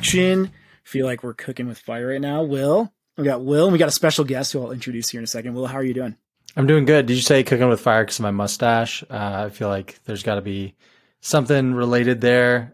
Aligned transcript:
action. 0.00 0.50
Feel 0.82 1.04
like 1.04 1.22
we're 1.22 1.34
cooking 1.34 1.66
with 1.66 1.78
fire 1.78 2.08
right 2.08 2.20
now. 2.22 2.42
Will, 2.42 2.90
we 3.18 3.24
got 3.24 3.44
Will, 3.44 3.66
and 3.66 3.72
we 3.74 3.78
got 3.78 3.88
a 3.88 3.92
special 3.92 4.24
guest 4.24 4.50
who 4.50 4.62
I'll 4.62 4.72
introduce 4.72 5.10
here 5.10 5.20
in 5.20 5.24
a 5.24 5.26
second. 5.26 5.52
Will, 5.52 5.66
how 5.66 5.76
are 5.76 5.84
you 5.84 5.92
doing? 5.92 6.16
I'm 6.56 6.66
doing 6.66 6.86
good. 6.86 7.04
Did 7.04 7.16
you 7.16 7.20
say 7.20 7.42
cooking 7.42 7.68
with 7.68 7.82
fire 7.82 8.02
because 8.02 8.18
of 8.18 8.22
my 8.22 8.30
mustache? 8.30 9.04
Uh, 9.10 9.44
I 9.46 9.50
feel 9.50 9.68
like 9.68 10.02
there's 10.06 10.22
got 10.22 10.36
to 10.36 10.40
be 10.40 10.74
something 11.20 11.74
related 11.74 12.22
there. 12.22 12.72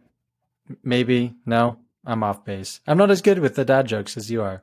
Maybe. 0.85 1.35
No, 1.45 1.79
I'm 2.05 2.23
off 2.23 2.45
base. 2.45 2.81
I'm 2.87 2.97
not 2.97 3.11
as 3.11 3.23
good 3.23 3.41
with 3.41 3.57
the 3.57 3.65
dad 3.65 3.89
jokes 3.89 4.17
as 4.17 4.31
you 4.31 4.43
are. 4.43 4.63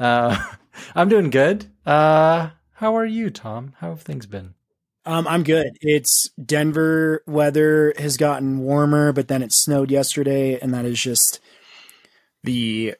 Uh, 0.00 0.36
I'm 0.96 1.08
doing 1.08 1.30
good. 1.30 1.66
Uh, 1.86 2.50
how 2.72 2.96
are 2.96 3.06
you, 3.06 3.30
Tom? 3.30 3.74
How 3.78 3.90
have 3.90 4.02
things 4.02 4.26
been? 4.26 4.54
Um, 5.06 5.28
I'm 5.28 5.44
good. 5.44 5.78
It's 5.80 6.28
Denver 6.44 7.22
weather 7.28 7.94
has 7.98 8.16
gotten 8.16 8.58
warmer, 8.58 9.12
but 9.12 9.28
then 9.28 9.44
it 9.44 9.52
snowed 9.52 9.92
yesterday, 9.92 10.58
and 10.58 10.74
that 10.74 10.84
is 10.84 11.00
just 11.00 11.40
the 12.42 12.94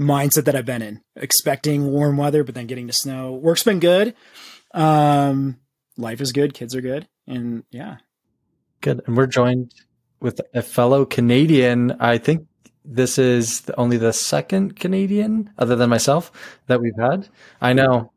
mindset 0.00 0.46
that 0.46 0.56
I've 0.56 0.66
been 0.66 0.82
in. 0.82 1.02
Expecting 1.16 1.86
warm 1.86 2.16
weather, 2.16 2.42
but 2.42 2.54
then 2.54 2.66
getting 2.66 2.86
to 2.86 2.92
snow. 2.92 3.32
Work's 3.32 3.62
been 3.62 3.80
good. 3.80 4.14
Um, 4.72 5.58
life 5.96 6.20
is 6.20 6.32
good. 6.32 6.54
Kids 6.54 6.74
are 6.74 6.80
good, 6.80 7.08
and 7.26 7.64
yeah, 7.70 7.98
good. 8.80 9.02
And 9.06 9.16
we're 9.16 9.26
joined 9.26 9.74
with 10.20 10.40
a 10.54 10.62
fellow 10.62 11.04
Canadian. 11.04 11.96
I 12.00 12.18
think 12.18 12.46
this 12.84 13.18
is 13.18 13.62
the, 13.62 13.78
only 13.78 13.96
the 13.96 14.12
second 14.12 14.76
Canadian, 14.76 15.50
other 15.58 15.76
than 15.76 15.90
myself, 15.90 16.32
that 16.66 16.80
we've 16.80 16.96
had. 16.98 17.28
I 17.60 17.72
know. 17.72 18.12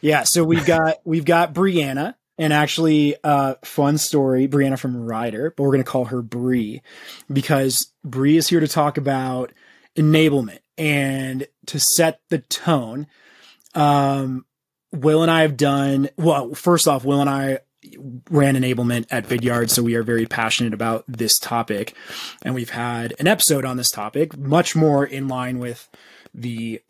Yeah, 0.00 0.24
so 0.24 0.42
we've 0.44 0.66
got 0.66 0.96
we've 1.04 1.24
got 1.24 1.54
Brianna, 1.54 2.14
and 2.38 2.52
actually, 2.52 3.16
uh, 3.22 3.54
fun 3.62 3.98
story, 3.98 4.48
Brianna 4.48 4.78
from 4.78 4.96
Ryder, 4.96 5.52
but 5.56 5.62
we're 5.62 5.72
going 5.72 5.84
to 5.84 5.90
call 5.90 6.06
her 6.06 6.22
Bree 6.22 6.82
because 7.30 7.92
Bree 8.04 8.36
is 8.36 8.48
here 8.48 8.60
to 8.60 8.68
talk 8.68 8.96
about 8.96 9.52
enablement 9.96 10.60
and 10.78 11.46
to 11.66 11.78
set 11.78 12.20
the 12.28 12.38
tone. 12.38 13.06
Um, 13.74 14.46
Will 14.92 15.22
and 15.22 15.30
I 15.30 15.42
have 15.42 15.56
done, 15.56 16.08
well, 16.16 16.54
first 16.54 16.88
off, 16.88 17.04
Will 17.04 17.20
and 17.20 17.30
I 17.30 17.60
ran 18.30 18.56
enablement 18.56 19.06
at 19.10 19.26
Vidyard, 19.26 19.70
so 19.70 19.82
we 19.82 19.94
are 19.94 20.02
very 20.02 20.26
passionate 20.26 20.74
about 20.74 21.04
this 21.06 21.38
topic. 21.38 21.94
And 22.42 22.54
we've 22.54 22.70
had 22.70 23.14
an 23.18 23.26
episode 23.26 23.64
on 23.64 23.76
this 23.76 23.90
topic, 23.90 24.36
much 24.36 24.74
more 24.74 25.04
in 25.04 25.28
line 25.28 25.58
with 25.58 25.88
the 26.34 26.80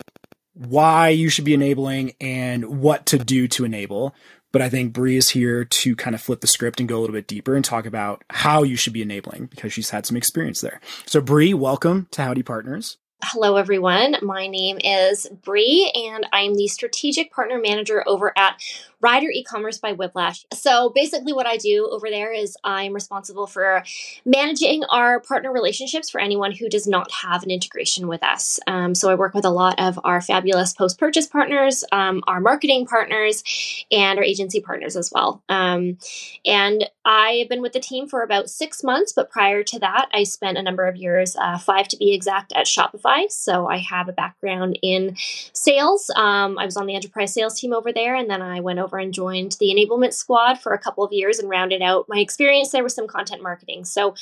why 0.54 1.08
you 1.08 1.28
should 1.28 1.44
be 1.44 1.54
enabling 1.54 2.12
and 2.20 2.80
what 2.80 3.06
to 3.06 3.18
do 3.18 3.48
to 3.48 3.64
enable. 3.64 4.14
But 4.52 4.62
I 4.62 4.68
think 4.68 4.92
Bree 4.92 5.16
is 5.16 5.30
here 5.30 5.64
to 5.64 5.94
kind 5.96 6.14
of 6.14 6.20
flip 6.20 6.40
the 6.40 6.46
script 6.46 6.80
and 6.80 6.88
go 6.88 6.98
a 6.98 7.00
little 7.00 7.14
bit 7.14 7.28
deeper 7.28 7.54
and 7.54 7.64
talk 7.64 7.86
about 7.86 8.24
how 8.30 8.62
you 8.62 8.76
should 8.76 8.92
be 8.92 9.02
enabling 9.02 9.46
because 9.46 9.72
she's 9.72 9.90
had 9.90 10.06
some 10.06 10.16
experience 10.16 10.60
there. 10.60 10.80
So 11.06 11.20
Bree, 11.20 11.54
welcome 11.54 12.08
to 12.12 12.22
Howdy 12.22 12.42
Partners. 12.42 12.98
Hello, 13.22 13.56
everyone. 13.56 14.16
My 14.22 14.46
name 14.46 14.78
is 14.82 15.28
Bree, 15.44 15.92
and 15.94 16.26
I'm 16.32 16.54
the 16.54 16.68
strategic 16.68 17.30
partner 17.30 17.60
manager 17.60 18.02
over 18.06 18.32
at 18.36 18.62
Ryder 19.00 19.28
e-commerce 19.32 19.78
by 19.78 19.92
Whiplash. 19.92 20.44
So 20.52 20.90
basically 20.94 21.32
what 21.32 21.46
I 21.46 21.56
do 21.56 21.88
over 21.90 22.10
there 22.10 22.32
is 22.32 22.56
I'm 22.64 22.92
responsible 22.92 23.46
for 23.46 23.82
managing 24.24 24.84
our 24.84 25.20
partner 25.20 25.52
relationships 25.52 26.10
for 26.10 26.20
anyone 26.20 26.52
who 26.52 26.68
does 26.68 26.86
not 26.86 27.10
have 27.10 27.42
an 27.42 27.50
integration 27.50 28.08
with 28.08 28.22
us. 28.22 28.60
Um, 28.66 28.94
so 28.94 29.10
I 29.10 29.14
work 29.14 29.34
with 29.34 29.44
a 29.44 29.50
lot 29.50 29.78
of 29.78 29.98
our 30.04 30.20
fabulous 30.20 30.72
post-purchase 30.72 31.26
partners, 31.26 31.84
um, 31.92 32.22
our 32.26 32.40
marketing 32.40 32.86
partners, 32.86 33.42
and 33.90 34.18
our 34.18 34.24
agency 34.24 34.60
partners 34.60 34.96
as 34.96 35.10
well. 35.12 35.42
Um, 35.48 35.98
and 36.44 36.88
I 37.04 37.38
have 37.40 37.48
been 37.48 37.62
with 37.62 37.72
the 37.72 37.80
team 37.80 38.06
for 38.08 38.22
about 38.22 38.50
six 38.50 38.84
months, 38.84 39.12
but 39.12 39.30
prior 39.30 39.62
to 39.64 39.78
that, 39.78 40.08
I 40.12 40.24
spent 40.24 40.58
a 40.58 40.62
number 40.62 40.86
of 40.86 40.96
years, 40.96 41.36
uh, 41.36 41.58
five 41.58 41.88
to 41.88 41.96
be 41.96 42.12
exact, 42.12 42.52
at 42.52 42.66
Shopify. 42.66 43.30
So 43.30 43.66
I 43.68 43.78
have 43.78 44.08
a 44.08 44.12
background 44.12 44.78
in 44.82 45.16
sales. 45.52 46.10
Um, 46.16 46.58
I 46.58 46.64
was 46.64 46.76
on 46.76 46.86
the 46.86 46.94
enterprise 46.94 47.32
sales 47.32 47.58
team 47.58 47.72
over 47.72 47.92
there, 47.92 48.14
and 48.14 48.28
then 48.28 48.42
I 48.42 48.60
went 48.60 48.78
over 48.78 48.89
over 48.90 48.98
and 48.98 49.14
joined 49.14 49.56
the 49.60 49.66
enablement 49.66 50.12
squad 50.12 50.54
for 50.54 50.72
a 50.72 50.78
couple 50.78 51.04
of 51.04 51.12
years 51.12 51.38
and 51.38 51.48
rounded 51.48 51.82
out 51.82 52.06
my 52.08 52.18
experience 52.18 52.70
there 52.70 52.82
with 52.82 52.92
some 52.92 53.06
content 53.06 53.42
marketing. 53.42 53.84
So 53.84 54.14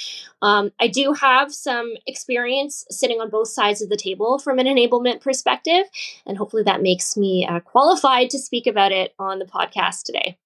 um, 0.42 0.70
I 0.78 0.88
do 0.88 1.14
have 1.14 1.52
some 1.52 1.94
experience 2.06 2.84
sitting 2.90 3.20
on 3.20 3.30
both 3.30 3.48
sides 3.48 3.80
of 3.80 3.88
the 3.88 3.96
table 3.96 4.38
from 4.38 4.58
an 4.58 4.66
enablement 4.66 5.20
perspective, 5.20 5.84
and 6.26 6.36
hopefully 6.36 6.62
that 6.64 6.82
makes 6.82 7.16
me 7.16 7.46
uh, 7.46 7.60
qualified 7.60 8.30
to 8.30 8.38
speak 8.38 8.66
about 8.66 8.92
it 8.92 9.14
on 9.18 9.38
the 9.38 9.46
podcast 9.46 10.02
today. 10.04 10.38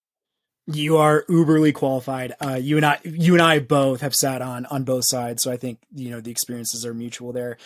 You 0.69 0.99
are 0.99 1.25
uberly 1.29 1.75
qualified. 1.75 2.35
Uh, 2.41 2.55
you 2.55 2.77
and 2.77 2.87
I, 2.87 3.01
you 3.03 3.33
and 3.33 3.43
I 3.43 3.59
both 3.59 4.01
have 4.03 4.15
sat 4.15 4.41
on 4.41 4.65
on 4.67 4.85
both 4.85 5.05
sides, 5.09 5.43
so 5.43 5.51
I 5.51 5.57
think 5.57 5.81
you 5.93 6.11
know 6.11 6.21
the 6.21 6.31
experiences 6.31 6.87
are 6.87 6.95
mutual 6.95 7.33
there. 7.33 7.57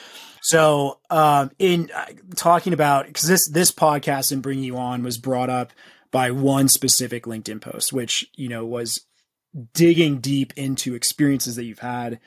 So, 0.41 0.99
um, 1.11 1.51
in 1.59 1.91
uh, 1.95 2.07
talking 2.37 2.73
about 2.73 3.07
because 3.07 3.29
this 3.29 3.51
this 3.51 3.71
podcast 3.71 4.33
and 4.33 4.41
bringing 4.41 4.65
you 4.65 4.79
on 4.79 5.03
was 5.03 5.19
brought 5.19 5.51
up 5.51 5.75
by 6.17 6.31
one 6.31 6.67
specific 6.67 7.25
LinkedIn 7.25 7.61
post, 7.61 7.93
which, 7.93 8.27
you 8.37 8.49
know, 8.49 8.65
was 8.65 9.05
digging 9.75 10.19
deep 10.19 10.51
into 10.57 10.95
experiences 10.95 11.57
that 11.57 11.65
you've 11.65 11.81
had, 11.81 12.21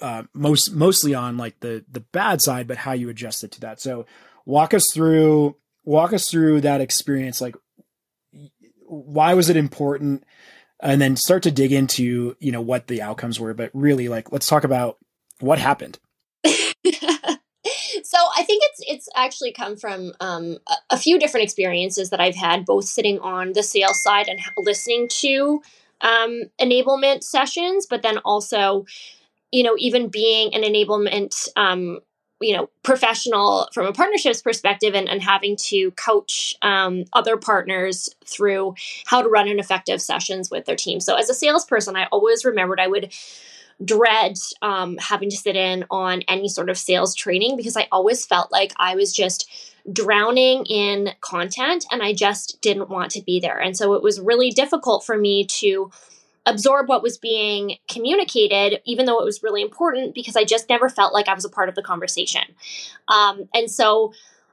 uh, 0.00 0.22
most, 0.32 0.70
mostly 0.70 1.12
on 1.12 1.36
like 1.36 1.58
the, 1.58 1.84
the 1.90 1.98
bad 2.12 2.40
side, 2.40 2.68
but 2.68 2.76
how 2.76 2.92
you 2.92 3.08
adjusted 3.08 3.50
to 3.50 3.60
that. 3.60 3.80
So 3.80 4.06
walk 4.44 4.72
us 4.72 4.84
through, 4.94 5.56
walk 5.84 6.12
us 6.12 6.30
through 6.30 6.60
that 6.60 6.80
experience. 6.80 7.40
Like, 7.40 7.56
why 8.86 9.34
was 9.34 9.50
it 9.50 9.56
important? 9.56 10.22
And 10.80 11.00
then 11.00 11.16
start 11.16 11.42
to 11.42 11.50
dig 11.50 11.72
into, 11.72 12.36
you 12.38 12.52
know, 12.52 12.60
what 12.60 12.86
the 12.86 13.02
outcomes 13.02 13.40
were, 13.40 13.54
but 13.54 13.72
really 13.74 14.08
like, 14.08 14.30
let's 14.30 14.46
talk 14.46 14.62
about 14.62 14.98
what 15.40 15.58
happened. 15.58 15.98
So 18.06 18.18
I 18.36 18.44
think 18.44 18.62
it's 18.66 18.82
it's 18.86 19.08
actually 19.16 19.52
come 19.52 19.76
from 19.76 20.12
um, 20.20 20.58
a, 20.68 20.94
a, 20.94 20.96
few 20.96 21.18
different 21.18 21.42
experiences 21.44 22.10
that 22.10 22.20
I've 22.20 22.36
had, 22.36 22.64
both 22.64 22.84
sitting 22.84 23.18
on 23.18 23.52
the 23.52 23.64
sales 23.64 24.00
side 24.00 24.28
and 24.28 24.38
listening 24.56 25.08
to 25.08 25.60
um, 26.00 26.42
enablement 26.60 27.24
sessions, 27.24 27.84
but 27.84 28.02
then 28.02 28.18
also, 28.18 28.86
you 29.50 29.64
know, 29.64 29.74
even 29.78 30.08
being 30.08 30.54
an 30.54 30.62
enablement. 30.62 31.48
Um, 31.56 32.00
you 32.38 32.54
know 32.54 32.68
professional 32.82 33.66
from 33.72 33.86
a 33.86 33.94
partnerships 33.94 34.42
perspective 34.42 34.94
and, 34.94 35.08
and 35.08 35.22
having 35.22 35.56
to 35.56 35.90
coach 35.92 36.54
um, 36.60 37.04
other 37.14 37.38
partners 37.38 38.10
through 38.26 38.74
how 39.06 39.22
to 39.22 39.28
run 39.30 39.48
an 39.48 39.58
effective 39.58 40.02
sessions 40.02 40.50
with 40.50 40.66
their 40.66 40.76
team 40.76 41.00
so 41.00 41.14
as 41.14 41.30
a 41.30 41.34
salesperson 41.34 41.96
i 41.96 42.04
always 42.12 42.44
remembered 42.44 42.78
i 42.78 42.86
would 42.86 43.10
dread 43.84 44.36
um, 44.62 44.96
having 44.98 45.30
to 45.30 45.36
sit 45.36 45.56
in 45.56 45.84
on 45.90 46.22
any 46.28 46.48
sort 46.48 46.70
of 46.70 46.78
sales 46.78 47.14
training 47.14 47.56
because 47.56 47.76
I 47.76 47.88
always 47.92 48.24
felt 48.24 48.50
like 48.50 48.72
I 48.78 48.94
was 48.94 49.12
just 49.12 49.50
drowning 49.92 50.64
in 50.66 51.10
content 51.20 51.84
and 51.92 52.02
I 52.02 52.12
just 52.12 52.60
didn't 52.60 52.88
want 52.88 53.10
to 53.12 53.22
be 53.22 53.38
there. 53.38 53.58
And 53.58 53.76
so 53.76 53.94
it 53.94 54.02
was 54.02 54.20
really 54.20 54.50
difficult 54.50 55.04
for 55.04 55.16
me 55.16 55.44
to 55.46 55.90
absorb 56.46 56.88
what 56.88 57.02
was 57.02 57.18
being 57.18 57.76
communicated, 57.88 58.80
even 58.84 59.04
though 59.04 59.20
it 59.20 59.24
was 59.24 59.42
really 59.42 59.62
important, 59.62 60.14
because 60.14 60.36
I 60.36 60.44
just 60.44 60.68
never 60.68 60.88
felt 60.88 61.12
like 61.12 61.28
I 61.28 61.34
was 61.34 61.44
a 61.44 61.50
part 61.50 61.68
of 61.68 61.74
the 61.74 61.82
conversation. 61.82 62.42
Um, 63.08 63.48
and 63.52 63.70
so 63.70 64.12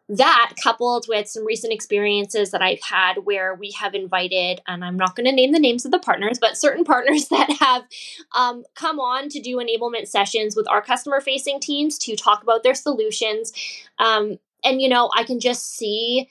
that 0.09 0.53
coupled 0.61 1.05
with 1.07 1.27
some 1.27 1.45
recent 1.45 1.71
experiences 1.71 2.51
that 2.51 2.61
I've 2.61 2.81
had 2.81 3.19
where 3.23 3.55
we 3.55 3.71
have 3.71 3.95
invited, 3.95 4.61
and 4.67 4.83
I'm 4.83 4.97
not 4.97 5.15
going 5.15 5.25
to 5.25 5.31
name 5.31 5.53
the 5.53 5.59
names 5.59 5.85
of 5.85 5.91
the 5.91 5.99
partners, 5.99 6.39
but 6.39 6.57
certain 6.57 6.83
partners 6.93 7.29
that 7.29 7.49
have 7.59 7.83
um, 8.35 8.63
come 8.75 8.99
on 8.99 9.29
to 9.29 9.39
do 9.39 9.57
enablement 9.57 10.07
sessions 10.07 10.55
with 10.55 10.69
our 10.69 10.81
customer 10.81 11.21
facing 11.21 11.59
teams 11.59 11.97
to 11.99 12.15
talk 12.15 12.43
about 12.43 12.63
their 12.63 12.75
solutions. 12.75 13.53
Um, 13.97 14.39
and, 14.63 14.81
you 14.81 14.89
know, 14.89 15.09
I 15.15 15.23
can 15.23 15.39
just 15.39 15.75
see 15.75 16.29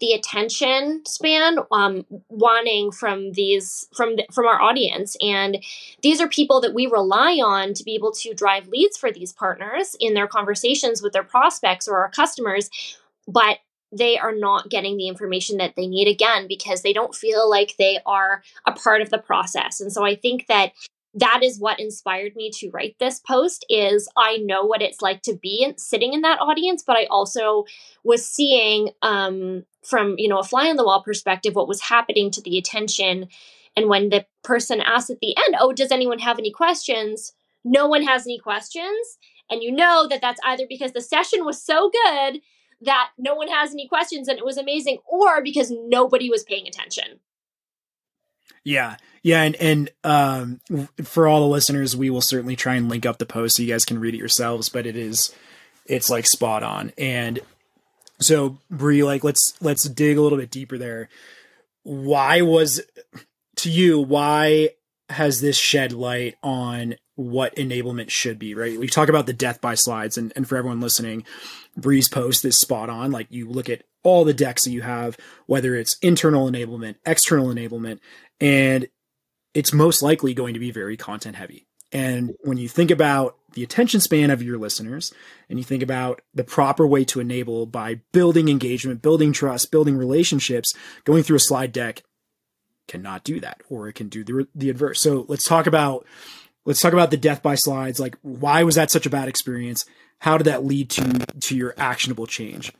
the 0.00 0.12
attention 0.12 1.02
span 1.06 1.58
um, 1.70 2.04
wanting 2.28 2.90
from 2.90 3.32
these 3.32 3.86
from 3.96 4.16
the, 4.16 4.26
from 4.32 4.44
our 4.44 4.60
audience 4.60 5.16
and 5.20 5.64
these 6.02 6.20
are 6.20 6.28
people 6.28 6.60
that 6.60 6.74
we 6.74 6.86
rely 6.86 7.40
on 7.42 7.72
to 7.72 7.84
be 7.84 7.94
able 7.94 8.10
to 8.10 8.34
drive 8.34 8.66
leads 8.68 8.98
for 8.98 9.12
these 9.12 9.32
partners 9.32 9.94
in 10.00 10.12
their 10.12 10.26
conversations 10.26 11.00
with 11.00 11.12
their 11.12 11.22
prospects 11.22 11.86
or 11.86 11.98
our 11.98 12.10
customers 12.10 12.68
but 13.26 13.58
they 13.92 14.18
are 14.18 14.34
not 14.34 14.70
getting 14.70 14.96
the 14.96 15.08
information 15.08 15.58
that 15.58 15.76
they 15.76 15.86
need 15.86 16.08
again 16.08 16.46
because 16.48 16.82
they 16.82 16.92
don't 16.92 17.14
feel 17.14 17.48
like 17.48 17.74
they 17.78 17.98
are 18.04 18.42
a 18.66 18.72
part 18.72 19.00
of 19.00 19.10
the 19.10 19.18
process. 19.18 19.80
And 19.80 19.92
so 19.92 20.04
I 20.04 20.16
think 20.16 20.46
that 20.48 20.72
that 21.16 21.44
is 21.44 21.60
what 21.60 21.78
inspired 21.78 22.34
me 22.34 22.50
to 22.52 22.70
write 22.70 22.96
this 22.98 23.20
post 23.20 23.64
is 23.68 24.08
i 24.16 24.36
know 24.38 24.64
what 24.64 24.82
it's 24.82 25.00
like 25.00 25.22
to 25.22 25.36
be 25.40 25.62
in, 25.62 25.78
sitting 25.78 26.12
in 26.12 26.22
that 26.22 26.40
audience 26.40 26.82
but 26.84 26.96
i 26.96 27.04
also 27.04 27.64
was 28.02 28.28
seeing 28.28 28.90
um, 29.02 29.64
from 29.84 30.14
you 30.18 30.28
know 30.28 30.38
a 30.38 30.44
fly 30.44 30.68
on 30.68 30.76
the 30.76 30.84
wall 30.84 31.02
perspective 31.02 31.54
what 31.54 31.68
was 31.68 31.82
happening 31.82 32.30
to 32.30 32.40
the 32.40 32.58
attention. 32.58 33.28
And 33.76 33.88
when 33.88 34.08
the 34.08 34.24
person 34.42 34.80
asked 34.80 35.10
at 35.10 35.20
the 35.20 35.36
end 35.36 35.56
oh 35.60 35.72
does 35.72 35.92
anyone 35.92 36.18
have 36.20 36.38
any 36.38 36.50
questions? 36.50 37.32
No 37.64 37.86
one 37.86 38.02
has 38.02 38.26
any 38.26 38.38
questions. 38.38 39.18
And 39.50 39.62
you 39.62 39.70
know 39.70 40.06
that 40.08 40.20
that's 40.20 40.40
either 40.44 40.64
because 40.68 40.92
the 40.92 41.00
session 41.00 41.44
was 41.44 41.62
so 41.62 41.90
good 41.90 42.40
that 42.84 43.10
no 43.18 43.34
one 43.34 43.48
has 43.48 43.72
any 43.72 43.88
questions 43.88 44.28
and 44.28 44.38
it 44.38 44.44
was 44.44 44.56
amazing, 44.56 44.98
or 45.06 45.42
because 45.42 45.70
nobody 45.70 46.30
was 46.30 46.44
paying 46.44 46.66
attention. 46.66 47.20
Yeah. 48.64 48.96
Yeah. 49.22 49.42
And, 49.42 49.56
and, 49.56 49.90
um, 50.04 50.60
for 51.02 51.26
all 51.26 51.40
the 51.40 51.52
listeners, 51.52 51.96
we 51.96 52.10
will 52.10 52.20
certainly 52.20 52.56
try 52.56 52.74
and 52.74 52.88
link 52.88 53.04
up 53.04 53.18
the 53.18 53.26
post 53.26 53.56
so 53.56 53.62
you 53.62 53.72
guys 53.72 53.84
can 53.84 53.98
read 53.98 54.14
it 54.14 54.18
yourselves, 54.18 54.68
but 54.68 54.86
it 54.86 54.96
is, 54.96 55.34
it's 55.86 56.08
like 56.10 56.26
spot 56.26 56.62
on. 56.62 56.92
And 56.96 57.40
so 58.20 58.58
Bree, 58.70 59.04
like, 59.04 59.24
let's, 59.24 59.54
let's 59.60 59.88
dig 59.88 60.16
a 60.16 60.22
little 60.22 60.38
bit 60.38 60.50
deeper 60.50 60.78
there. 60.78 61.08
Why 61.82 62.42
was 62.42 62.80
to 63.56 63.70
you, 63.70 64.00
why 64.00 64.70
has 65.10 65.40
this 65.40 65.56
shed 65.56 65.92
light 65.92 66.36
on 66.42 66.96
what 67.16 67.54
enablement 67.56 68.10
should 68.10 68.38
be, 68.38 68.54
right? 68.54 68.78
We 68.78 68.88
talk 68.88 69.08
about 69.08 69.26
the 69.26 69.32
death 69.32 69.60
by 69.60 69.74
slides 69.74 70.18
and, 70.18 70.32
and 70.34 70.48
for 70.48 70.56
everyone 70.56 70.80
listening, 70.80 71.24
Bree's 71.76 72.08
post 72.08 72.44
is 72.44 72.58
spot 72.58 72.90
on. 72.90 73.10
Like 73.10 73.28
you 73.30 73.48
look 73.48 73.68
at 73.68 73.84
all 74.02 74.24
the 74.24 74.34
decks 74.34 74.64
that 74.64 74.70
you 74.70 74.82
have, 74.82 75.16
whether 75.46 75.74
it's 75.74 75.96
internal 75.98 76.50
enablement, 76.50 76.96
external 77.06 77.46
enablement, 77.46 78.00
and 78.40 78.88
it's 79.54 79.72
most 79.72 80.02
likely 80.02 80.34
going 80.34 80.54
to 80.54 80.60
be 80.60 80.70
very 80.70 80.96
content 80.96 81.36
heavy. 81.36 81.66
And 81.92 82.34
when 82.42 82.58
you 82.58 82.68
think 82.68 82.90
about 82.90 83.36
the 83.52 83.62
attention 83.62 84.00
span 84.00 84.30
of 84.30 84.42
your 84.42 84.58
listeners 84.58 85.14
and 85.48 85.58
you 85.58 85.64
think 85.64 85.82
about 85.82 86.20
the 86.34 86.42
proper 86.42 86.84
way 86.84 87.04
to 87.04 87.20
enable 87.20 87.66
by 87.66 88.00
building 88.10 88.48
engagement, 88.48 89.00
building 89.00 89.32
trust, 89.32 89.70
building 89.70 89.96
relationships, 89.96 90.72
going 91.04 91.22
through 91.22 91.36
a 91.36 91.40
slide 91.40 91.70
deck 91.70 92.02
cannot 92.88 93.22
do 93.22 93.38
that 93.40 93.62
or 93.70 93.88
it 93.88 93.94
can 93.94 94.08
do 94.08 94.24
the, 94.24 94.48
the 94.54 94.70
adverse. 94.70 95.00
So 95.00 95.24
let's 95.28 95.44
talk 95.44 95.68
about 95.68 96.04
let's 96.64 96.80
talk 96.80 96.92
about 96.92 97.10
the 97.10 97.16
death 97.16 97.42
by 97.42 97.54
slides. 97.54 98.00
Like 98.00 98.16
why 98.22 98.62
was 98.62 98.74
that 98.74 98.90
such 98.90 99.06
a 99.06 99.10
bad 99.10 99.28
experience? 99.28 99.84
How 100.18 100.38
did 100.38 100.44
that 100.44 100.64
lead 100.64 100.90
to 100.90 101.26
to 101.40 101.56
your 101.56 101.74
actionable 101.76 102.26
change? 102.26 102.72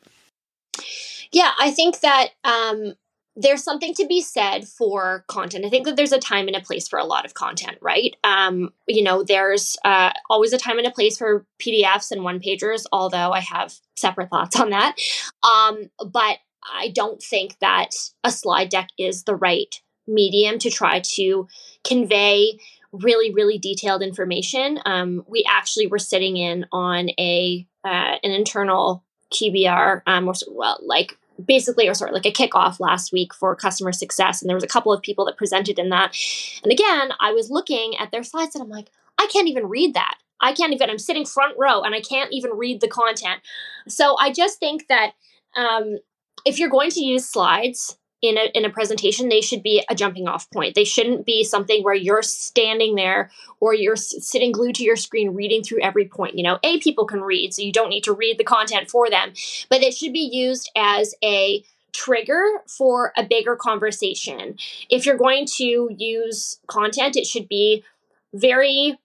Yeah, 1.32 1.50
I 1.58 1.72
think 1.72 2.00
that 2.00 2.28
um, 2.44 2.94
there's 3.36 3.64
something 3.64 3.94
to 3.94 4.06
be 4.06 4.20
said 4.20 4.68
for 4.68 5.24
content. 5.28 5.64
I 5.64 5.68
think 5.68 5.86
that 5.86 5.96
there's 5.96 6.12
a 6.12 6.18
time 6.18 6.46
and 6.46 6.56
a 6.56 6.60
place 6.60 6.86
for 6.86 6.98
a 6.98 7.04
lot 7.04 7.24
of 7.24 7.34
content, 7.34 7.78
right? 7.80 8.14
Um, 8.22 8.72
you 8.86 9.02
know, 9.02 9.24
there's 9.24 9.76
uh, 9.84 10.12
always 10.30 10.52
a 10.52 10.58
time 10.58 10.78
and 10.78 10.86
a 10.86 10.92
place 10.92 11.18
for 11.18 11.44
PDFs 11.60 12.12
and 12.12 12.22
one 12.22 12.38
pagers, 12.38 12.86
although 12.92 13.32
I 13.32 13.40
have 13.40 13.74
separate 13.96 14.30
thoughts 14.30 14.58
on 14.60 14.70
that. 14.70 14.96
Um, 15.42 15.90
but 15.98 16.38
I 16.72 16.88
don't 16.94 17.20
think 17.20 17.58
that 17.58 17.90
a 18.22 18.30
slide 18.30 18.68
deck 18.68 18.88
is 18.98 19.24
the 19.24 19.34
right 19.34 19.74
medium 20.06 20.58
to 20.60 20.70
try 20.70 21.00
to 21.00 21.48
convey 21.82 22.58
really, 23.02 23.32
really 23.32 23.58
detailed 23.58 24.02
information. 24.02 24.78
Um, 24.84 25.24
we 25.26 25.44
actually 25.48 25.86
were 25.86 25.98
sitting 25.98 26.36
in 26.36 26.66
on 26.72 27.10
a 27.18 27.66
uh, 27.84 28.16
an 28.22 28.30
internal 28.30 29.04
QBR, 29.32 30.02
um, 30.06 30.28
or 30.28 30.34
well, 30.50 30.78
like 30.82 31.18
basically 31.44 31.88
or 31.88 31.94
sort 31.94 32.10
of 32.10 32.14
like 32.14 32.26
a 32.26 32.30
kickoff 32.30 32.78
last 32.78 33.12
week 33.12 33.34
for 33.34 33.56
customer 33.56 33.90
success 33.92 34.40
and 34.40 34.48
there 34.48 34.56
was 34.56 34.62
a 34.62 34.68
couple 34.68 34.92
of 34.92 35.02
people 35.02 35.24
that 35.24 35.36
presented 35.36 35.78
in 35.78 35.88
that. 35.88 36.16
And 36.62 36.70
again 36.70 37.10
i 37.18 37.32
was 37.32 37.50
looking 37.50 37.96
at 37.98 38.12
their 38.12 38.22
slides 38.22 38.54
and 38.54 38.62
i'm 38.62 38.70
like 38.70 38.90
i 39.18 39.26
can't 39.32 39.48
even 39.48 39.66
read 39.66 39.94
that. 39.94 40.16
I 40.40 40.52
can't 40.52 40.72
even 40.72 40.90
i'm 40.90 40.98
sitting 40.98 41.26
front 41.26 41.56
row 41.58 41.82
and 41.82 41.92
i 41.92 42.00
can't 42.00 42.32
even 42.32 42.52
read 42.52 42.80
the 42.80 42.88
content. 42.88 43.40
So 43.88 44.16
i 44.20 44.32
just 44.32 44.60
think 44.60 44.86
that 44.88 45.14
um, 45.56 45.98
if 46.46 46.58
you're 46.58 46.70
going 46.70 46.90
to 46.90 47.00
use 47.00 47.28
slides 47.28 47.98
in 48.24 48.38
a, 48.38 48.50
in 48.54 48.64
a 48.64 48.70
presentation, 48.70 49.28
they 49.28 49.42
should 49.42 49.62
be 49.62 49.84
a 49.90 49.94
jumping 49.94 50.26
off 50.26 50.50
point. 50.50 50.74
They 50.74 50.84
shouldn't 50.84 51.26
be 51.26 51.44
something 51.44 51.82
where 51.82 51.94
you're 51.94 52.22
standing 52.22 52.94
there 52.94 53.30
or 53.60 53.74
you're 53.74 53.96
sitting 53.96 54.50
glued 54.50 54.76
to 54.76 54.82
your 54.82 54.96
screen 54.96 55.34
reading 55.34 55.62
through 55.62 55.82
every 55.82 56.06
point. 56.06 56.36
You 56.36 56.44
know, 56.44 56.58
A, 56.62 56.80
people 56.80 57.04
can 57.04 57.20
read, 57.20 57.52
so 57.52 57.60
you 57.60 57.72
don't 57.72 57.90
need 57.90 58.04
to 58.04 58.14
read 58.14 58.38
the 58.38 58.44
content 58.44 58.90
for 58.90 59.10
them, 59.10 59.34
but 59.68 59.82
it 59.82 59.94
should 59.94 60.14
be 60.14 60.30
used 60.32 60.70
as 60.74 61.14
a 61.22 61.62
trigger 61.92 62.42
for 62.66 63.12
a 63.16 63.24
bigger 63.24 63.56
conversation. 63.56 64.56
If 64.88 65.04
you're 65.04 65.18
going 65.18 65.46
to 65.56 65.90
use 65.96 66.58
content, 66.66 67.16
it 67.16 67.26
should 67.26 67.48
be 67.48 67.84
very 68.32 68.98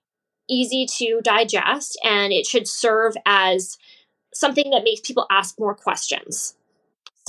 easy 0.50 0.88
to 0.98 1.20
digest 1.24 2.00
and 2.04 2.32
it 2.32 2.46
should 2.46 2.68
serve 2.68 3.16
as 3.26 3.78
something 4.34 4.72
that 4.72 4.84
makes 4.84 5.02
people 5.02 5.28
ask 5.30 5.60
more 5.60 5.76
questions. 5.76 6.56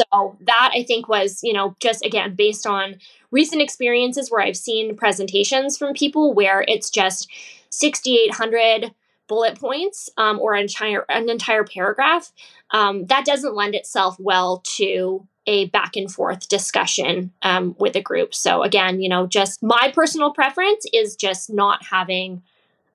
So 0.01 0.37
that 0.41 0.71
I 0.75 0.83
think 0.83 1.09
was, 1.09 1.41
you 1.43 1.53
know, 1.53 1.77
just 1.81 2.05
again 2.05 2.35
based 2.35 2.67
on 2.67 2.97
recent 3.31 3.63
experiences 3.63 4.31
where 4.31 4.43
I've 4.43 4.57
seen 4.57 4.97
presentations 4.97 5.77
from 5.77 5.95
people 5.95 6.35
where 6.35 6.65
it's 6.67 6.91
just 6.91 7.29
6,800 7.71 8.93
bullet 9.29 9.59
points 9.59 10.11
um, 10.17 10.41
or 10.41 10.55
an 10.55 10.63
entire 10.63 11.05
an 11.09 11.31
entire 11.31 11.65
paragraph. 11.65 12.33
Um, 12.73 13.07
that 13.07 13.25
doesn't 13.25 13.55
lend 13.55 13.75
itself 13.75 14.17
well 14.19 14.63
to 14.77 15.27
a 15.47 15.67
back 15.67 15.97
and 15.97 16.11
forth 16.11 16.49
discussion 16.49 17.33
um, 17.43 17.75
with 17.79 17.97
a 17.97 18.01
group. 18.01 18.35
So 18.35 18.63
again, 18.63 19.01
you 19.01 19.09
know, 19.09 19.27
just 19.27 19.63
my 19.63 19.91
personal 19.95 20.33
preference 20.33 20.85
is 20.93 21.17
just 21.17 21.51
not 21.51 21.85
having 21.87 22.43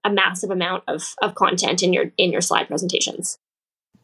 a 0.04 0.10
massive 0.10 0.52
amount 0.52 0.84
of, 0.88 1.16
of 1.22 1.36
content 1.36 1.82
in 1.82 1.92
your 1.92 2.12
in 2.18 2.32
your 2.32 2.42
slide 2.42 2.68
presentations. 2.68 3.40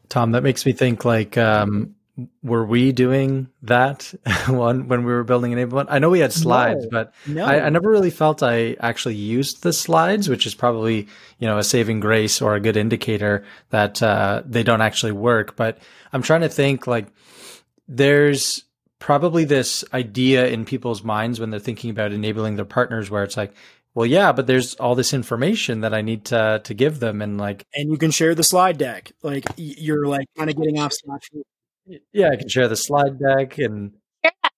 Tom, 0.08 0.32
that 0.32 0.42
makes 0.42 0.66
me 0.66 0.72
think 0.72 1.04
like 1.04 1.38
um, 1.38 1.94
were 2.42 2.64
we 2.64 2.92
doing 2.92 3.48
that 3.62 4.12
one 4.48 4.88
when 4.88 5.04
we 5.04 5.12
were 5.12 5.24
building 5.24 5.52
enablement? 5.52 5.86
I 5.88 5.98
know 5.98 6.10
we 6.10 6.20
had 6.20 6.32
slides, 6.32 6.84
no, 6.84 6.90
but 6.90 7.14
no. 7.26 7.44
I, 7.44 7.66
I, 7.66 7.68
never 7.70 7.88
really 7.88 8.10
felt 8.10 8.42
I 8.42 8.76
actually 8.80 9.14
used 9.14 9.62
the 9.62 9.72
slides, 9.72 10.28
which 10.28 10.46
is 10.46 10.54
probably 10.54 11.08
you 11.38 11.46
know 11.46 11.58
a 11.58 11.64
saving 11.64 12.00
grace 12.00 12.42
or 12.42 12.54
a 12.54 12.60
good 12.60 12.76
indicator 12.76 13.44
that 13.70 14.02
uh, 14.02 14.42
they 14.44 14.62
don't 14.62 14.82
actually 14.82 15.12
work. 15.12 15.56
But 15.56 15.78
I'm 16.12 16.22
trying 16.22 16.42
to 16.42 16.48
think 16.48 16.86
like 16.86 17.06
there's 17.88 18.64
probably 18.98 19.44
this 19.44 19.84
idea 19.92 20.46
in 20.46 20.64
people's 20.64 21.02
minds 21.02 21.40
when 21.40 21.50
they're 21.50 21.58
thinking 21.58 21.90
about 21.90 22.12
enabling 22.12 22.56
their 22.56 22.64
partners 22.64 23.10
where 23.10 23.24
it's 23.24 23.36
like 23.36 23.52
well 23.94 24.06
yeah 24.06 24.30
but 24.30 24.46
there's 24.46 24.76
all 24.76 24.94
this 24.94 25.12
information 25.12 25.80
that 25.80 25.92
i 25.92 26.00
need 26.00 26.24
to 26.24 26.60
to 26.62 26.72
give 26.72 27.00
them 27.00 27.20
and 27.20 27.36
like 27.36 27.66
and 27.74 27.90
you 27.90 27.98
can 27.98 28.12
share 28.12 28.32
the 28.32 28.44
slide 28.44 28.78
deck 28.78 29.10
like 29.24 29.44
you're 29.56 30.06
like 30.06 30.28
kind 30.38 30.48
of 30.48 30.56
getting 30.56 30.78
off 30.78 30.92
yeah, 31.86 32.30
I 32.30 32.36
can 32.36 32.48
share 32.48 32.68
the 32.68 32.76
slide 32.76 33.18
deck 33.18 33.58
and 33.58 33.92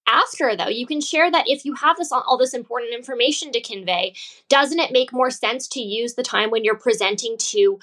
after 0.06 0.56
though. 0.56 0.68
You 0.68 0.86
can 0.86 1.00
share 1.00 1.30
that 1.30 1.44
if 1.48 1.64
you 1.64 1.74
have 1.74 1.96
this 1.96 2.12
all 2.12 2.36
this 2.38 2.54
important 2.54 2.94
information 2.94 3.52
to 3.52 3.60
convey 3.60 4.14
doesn't 4.48 4.78
it 4.78 4.92
make 4.92 5.12
more 5.12 5.30
sense 5.30 5.66
to 5.68 5.80
use 5.80 6.14
the 6.14 6.22
time 6.22 6.50
when 6.50 6.64
you're 6.64 6.78
presenting 6.78 7.36
to 7.38 7.78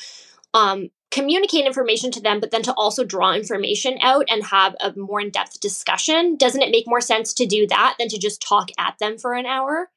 um, 0.53 0.89
communicate 1.11 1.65
information 1.65 2.11
to 2.11 2.21
them 2.21 2.39
but 2.39 2.51
then 2.51 2.63
to 2.63 2.73
also 2.73 3.03
draw 3.03 3.33
information 3.33 3.97
out 4.01 4.25
and 4.29 4.43
have 4.45 4.75
a 4.79 4.93
more 4.97 5.21
in-depth 5.21 5.59
discussion? 5.59 6.35
Doesn't 6.35 6.61
it 6.61 6.71
make 6.71 6.87
more 6.87 7.01
sense 7.01 7.33
to 7.35 7.45
do 7.45 7.67
that 7.67 7.95
than 7.99 8.07
to 8.09 8.19
just 8.19 8.41
talk 8.41 8.69
at 8.77 8.97
them 8.99 9.17
for 9.17 9.33
an 9.33 9.45
hour 9.45 9.89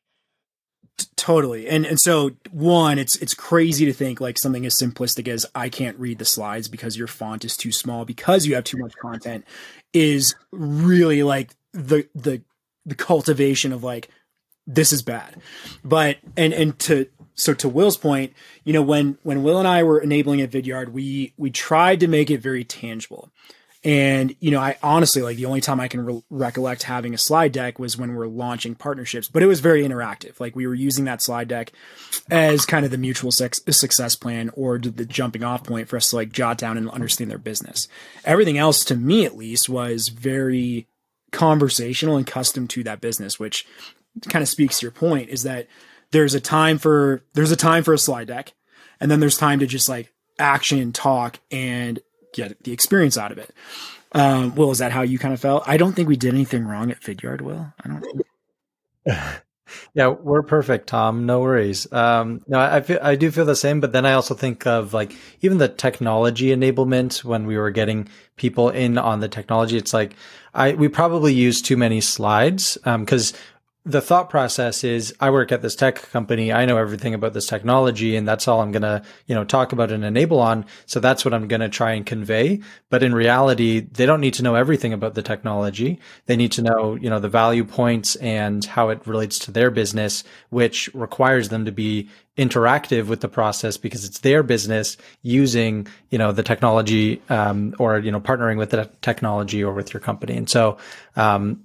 totally. 1.17 1.69
And 1.69 1.87
and 1.87 1.99
so 2.01 2.33
one 2.51 2.99
it's 2.99 3.17
it's 3.17 3.35
crazy 3.35 3.85
to 3.87 3.93
think 3.93 4.21
like 4.21 4.39
something 4.39 4.67
as 4.67 4.79
simplistic 4.81 5.29
as 5.29 5.47
i 5.55 5.69
can't 5.69 5.99
read 5.99 6.19
the 6.19 6.25
slides 6.25 6.69
because 6.69 6.97
your 6.97 7.07
font 7.07 7.45
is 7.45 7.57
too 7.57 7.73
small 7.73 8.05
because 8.05 8.47
you 8.47 8.55
have 8.55 8.65
too 8.65 8.79
much 8.79 8.95
content 8.97 9.45
is 9.93 10.35
really 10.53 11.23
like 11.23 11.51
the 11.73 12.09
the 12.15 12.43
the 12.87 12.95
cultivation 12.95 13.73
of 13.73 13.83
like 13.83 14.09
this 14.67 14.93
is 14.93 15.03
bad. 15.03 15.41
But 15.85 16.19
and 16.37 16.53
and 16.53 16.79
to 16.81 17.07
so 17.35 17.53
to 17.53 17.69
will's 17.69 17.97
point 17.97 18.33
you 18.63 18.73
know 18.73 18.83
when 18.83 19.19
when 19.25 19.43
will 19.43 19.59
and 19.59 19.67
i 19.67 19.83
were 19.83 19.99
enabling 19.99 20.41
at 20.41 20.51
vidyard 20.51 20.91
we 20.93 21.33
we 21.37 21.51
tried 21.51 21.99
to 21.99 22.07
make 22.07 22.31
it 22.31 22.41
very 22.41 22.63
tangible 22.63 23.31
and, 23.85 24.35
you 24.41 24.51
know, 24.51 24.61
I 24.61 24.79
honestly 24.83 25.21
like 25.21 25.37
the 25.37 25.45
only 25.45 25.61
time 25.61 25.79
I 25.79 25.89
can 25.89 26.07
re- 26.07 26.23
recollect 26.31 26.85
having 26.85 27.13
a 27.13 27.19
slide 27.19 27.53
deck 27.53 27.79
was 27.79 27.99
when 27.99 28.17
we 28.17 28.25
are 28.25 28.29
launching 28.29 28.75
partnerships, 28.75 29.29
but 29.29 29.43
it 29.43 29.47
was 29.47 29.61
very 29.61 29.83
interactive. 29.83 30.41
Like 30.41 30.57
we 30.57 30.67
were 30.67 30.75
using 30.75 31.05
that 31.05 31.21
slide 31.21 31.49
deck 31.49 31.71
as 32.31 32.65
kind 32.65 32.87
of 32.87 32.91
the 32.91 32.99
mutual 32.99 33.31
sex- 33.31 33.61
success 33.71 34.17
plan 34.17 34.51
or 34.55 34.79
the 34.79 35.05
jumping 35.05 35.45
off 35.45 35.65
point 35.65 35.89
for 35.89 35.99
us 35.99 36.11
to 36.11 36.17
like 36.17 36.33
jot 36.33 36.57
down 36.57 36.79
and 36.79 36.89
understand 36.91 37.31
their 37.31 37.37
business. 37.37 37.87
Everything 38.25 38.57
else 38.57 38.87
to 38.87 38.97
me, 38.97 39.27
at 39.27 39.37
least, 39.37 39.69
was 39.69 40.09
very 40.09 40.87
conversational 41.31 42.17
and 42.17 42.27
custom 42.27 42.67
to 42.69 42.85
that 42.85 43.03
business, 43.03 43.39
which 43.39 43.67
kind 44.31 44.43
of 44.43 44.49
speaks 44.49 44.79
to 44.79 44.87
your 44.87 44.93
point 44.93 45.29
is 45.29 45.43
that 45.43 45.67
there's 46.11 46.35
a 46.35 46.41
time 46.41 46.79
for, 46.79 47.23
there's 47.35 47.53
a 47.53 47.57
time 47.57 47.85
for 47.85 47.93
a 47.93 47.99
slide 47.99 48.29
deck 48.29 48.55
and 48.99 49.11
then 49.11 49.21
there's 49.21 49.37
time 49.37 49.59
to 49.59 49.67
just 49.67 49.91
like 49.91 50.11
action 50.39 50.93
talk 50.93 51.39
and 51.51 52.01
get 52.35 52.63
the 52.65 52.73
experience 52.73 53.17
out 53.17 53.33
of 53.33 53.39
it. 53.39 53.55
Um, 54.13 54.55
Will, 54.55 54.71
is 54.71 54.79
that 54.79 54.93
how 54.93 55.03
you 55.03 55.19
kind 55.19 55.35
of 55.35 55.41
felt? 55.41 55.65
I 55.67 55.77
don't 55.77 55.95
think 55.95 56.09
we 56.09 56.17
did 56.17 56.35
anything 56.35 56.67
wrong 56.67 56.91
at 56.91 57.01
Vidyard, 57.01 57.41
Will. 57.41 57.73
I 57.83 57.89
don't. 57.89 58.01
Think- 58.01 58.27
yeah, 59.95 60.09
we're 60.09 60.43
perfect, 60.43 60.87
Tom. 60.87 61.27
No 61.27 61.41
worries. 61.41 61.91
Um, 61.93 62.43
no, 62.47 62.59
I 62.59 62.81
feel, 62.81 62.99
I 63.03 63.17
do 63.17 63.31
feel 63.31 63.45
the 63.45 63.57
same, 63.57 63.81
but 63.81 63.93
then 63.93 64.07
I 64.07 64.13
also 64.13 64.35
think 64.35 64.67
of 64.67 64.95
like 64.95 65.15
even 65.41 65.59
the 65.59 65.69
technology 65.69 66.49
enablement 66.49 67.25
when 67.25 67.47
we 67.47 67.57
were 67.57 67.71
getting 67.71 68.09
people 68.37 68.71
in 68.71 68.99
on 68.99 69.21
the 69.21 69.29
technology. 69.29 69.77
It's 69.77 69.95
like 69.95 70.15
I 70.55 70.75
we 70.75 70.89
probably 70.89 71.35
used 71.35 71.65
too 71.65 71.77
many 71.77 72.01
slides 72.01 72.79
because 72.85 73.33
um, 73.33 73.39
the 73.87 74.01
thought 74.01 74.31
process 74.31 74.83
is 74.83 75.15
I 75.21 75.29
work 75.29 75.53
at 75.53 75.61
this 75.61 75.77
tech 75.77 75.97
company. 76.11 76.51
I 76.51 76.65
know 76.65 76.79
everything 76.79 77.13
about 77.13 77.35
this 77.35 77.47
technology 77.47 78.17
and 78.17 78.27
that's 78.27 78.49
all 78.49 78.63
I'm 78.63 78.73
going 78.73 78.83
to, 78.83 79.03
you 79.27 79.35
know, 79.35 79.45
talk 79.45 79.73
about 79.73 79.93
and 79.93 80.03
enable 80.05 80.41
on. 80.41 80.65
So 80.87 81.01
that's 81.01 81.23
what 81.23 81.35
I'm 81.35 81.49
going 81.49 81.61
to 81.61 81.69
try 81.69 81.93
and 81.93 82.07
convey. 82.07 82.61
But 82.89 83.03
in 83.03 83.15
reality, 83.15 83.81
they 83.81 84.07
don't 84.07 84.23
need 84.23 84.35
to 84.35 84.43
know 84.43 84.55
everything 84.55 84.95
about 84.95 85.15
the 85.15 85.23
technology. 85.23 86.01
They 86.25 86.37
need 86.37 86.53
to 86.53 86.63
know, 86.63 86.95
you 86.95 87.11
know, 87.11 87.21
the 87.21 87.29
value 87.29 87.65
points 87.65 88.17
and 88.17 88.65
how 88.65 88.89
it 88.89 89.07
relates 89.07 89.39
to 89.41 89.51
their 89.51 89.71
business, 89.71 90.25
which 90.49 90.89
requires 90.95 91.51
them 91.51 91.67
to 91.67 91.73
be 91.73 92.09
interactive 92.39 93.07
with 93.09 93.21
the 93.21 93.29
process 93.29 93.77
because 93.77 94.07
it's 94.07 94.21
their 94.21 94.43
business 94.43 94.97
using, 95.21 95.87
you 96.09 96.17
know, 96.17 96.33
the 96.33 96.43
technology, 96.43 97.21
um, 97.29 97.75
or, 97.79 97.99
you 97.99 98.11
know, 98.11 98.21
partnering 98.21 98.57
with 98.57 98.71
the 98.71 98.91
technology 99.03 99.63
or 99.63 99.75
with 99.75 99.93
your 99.93 100.01
company. 100.01 100.39
And 100.39 100.49
so, 100.49 100.79
um, 101.17 101.64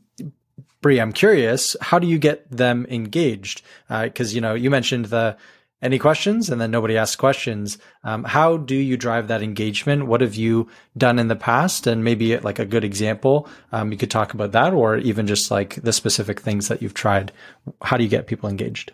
Bree, 0.82 1.00
I'm 1.00 1.12
curious, 1.12 1.76
how 1.82 2.00
do 2.00 2.08
you 2.08 2.18
get 2.18 2.50
them 2.50 2.86
engaged? 2.90 3.62
Because 3.90 4.32
uh, 4.32 4.36
you 4.36 4.42
know, 4.42 4.54
you 4.54 4.70
mentioned 4.70 5.06
the 5.06 5.38
any 5.82 5.98
questions, 5.98 6.50
and 6.50 6.60
then 6.60 6.72
nobody 6.72 6.98
asks 6.98 7.16
questions. 7.16 7.78
Um, 8.04 8.26
how 8.26 8.58
do 8.58 8.76
you 8.76 8.98
drive 8.98 9.30
that 9.30 9.42
engagement? 9.42 10.08
What 10.08 10.22
have 10.22 10.36
you 10.36 10.68
done 10.98 11.20
in 11.20 11.30
the 11.30 11.36
past, 11.36 11.88
and 11.88 12.04
maybe 12.04 12.38
like 12.38 12.60
a 12.60 12.66
good 12.66 12.84
example? 12.84 13.48
Um, 13.72 13.92
you 13.92 13.98
could 13.98 14.12
talk 14.12 14.34
about 14.34 14.52
that, 14.52 14.74
or 14.74 14.98
even 14.98 15.28
just 15.28 15.52
like 15.52 15.76
the 15.76 15.94
specific 15.94 16.42
things 16.42 16.68
that 16.68 16.82
you've 16.82 16.94
tried. 16.94 17.32
How 17.82 17.98
do 17.98 18.04
you 18.04 18.10
get 18.10 18.28
people 18.28 18.50
engaged? 18.50 18.92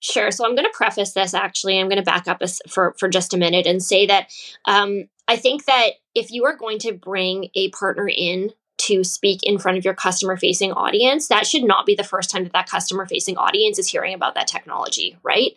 Sure. 0.00 0.30
So 0.30 0.46
I'm 0.46 0.54
going 0.54 0.66
to 0.66 0.76
preface 0.76 1.12
this 1.12 1.34
actually. 1.34 1.78
I'm 1.78 1.88
going 1.88 1.98
to 1.98 2.02
back 2.02 2.26
up 2.26 2.42
for 2.68 2.94
for 2.98 3.08
just 3.08 3.34
a 3.34 3.38
minute 3.38 3.66
and 3.66 3.82
say 3.82 4.06
that 4.06 4.32
um, 4.64 5.08
I 5.28 5.36
think 5.36 5.66
that 5.66 5.90
if 6.14 6.30
you 6.30 6.44
are 6.46 6.56
going 6.56 6.78
to 6.80 6.92
bring 6.92 7.50
a 7.54 7.68
partner 7.70 8.08
in 8.08 8.50
to 8.80 9.04
speak 9.04 9.40
in 9.42 9.58
front 9.58 9.76
of 9.76 9.84
your 9.84 9.94
customer 9.94 10.36
facing 10.36 10.72
audience, 10.72 11.28
that 11.28 11.46
should 11.46 11.64
not 11.64 11.84
be 11.84 11.94
the 11.94 12.04
first 12.04 12.30
time 12.30 12.44
that 12.44 12.52
that 12.52 12.68
customer 12.68 13.06
facing 13.06 13.36
audience 13.36 13.78
is 13.78 13.88
hearing 13.88 14.14
about 14.14 14.34
that 14.34 14.46
technology, 14.46 15.16
right? 15.22 15.52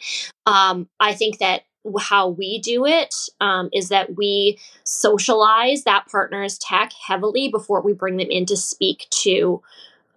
Um, 0.45 0.89
I 0.99 1.13
think 1.13 1.39
that 1.39 1.63
how 1.99 2.29
we 2.29 2.59
do 2.59 2.85
it 2.85 3.13
um, 3.41 3.69
is 3.73 3.89
that 3.89 4.15
we 4.15 4.59
socialize 4.83 5.83
that 5.83 6.07
partner's 6.09 6.57
tech 6.57 6.91
heavily 7.07 7.49
before 7.49 7.81
we 7.81 7.93
bring 7.93 8.17
them 8.17 8.29
in 8.29 8.45
to 8.45 8.57
speak 8.57 9.07
to 9.09 9.61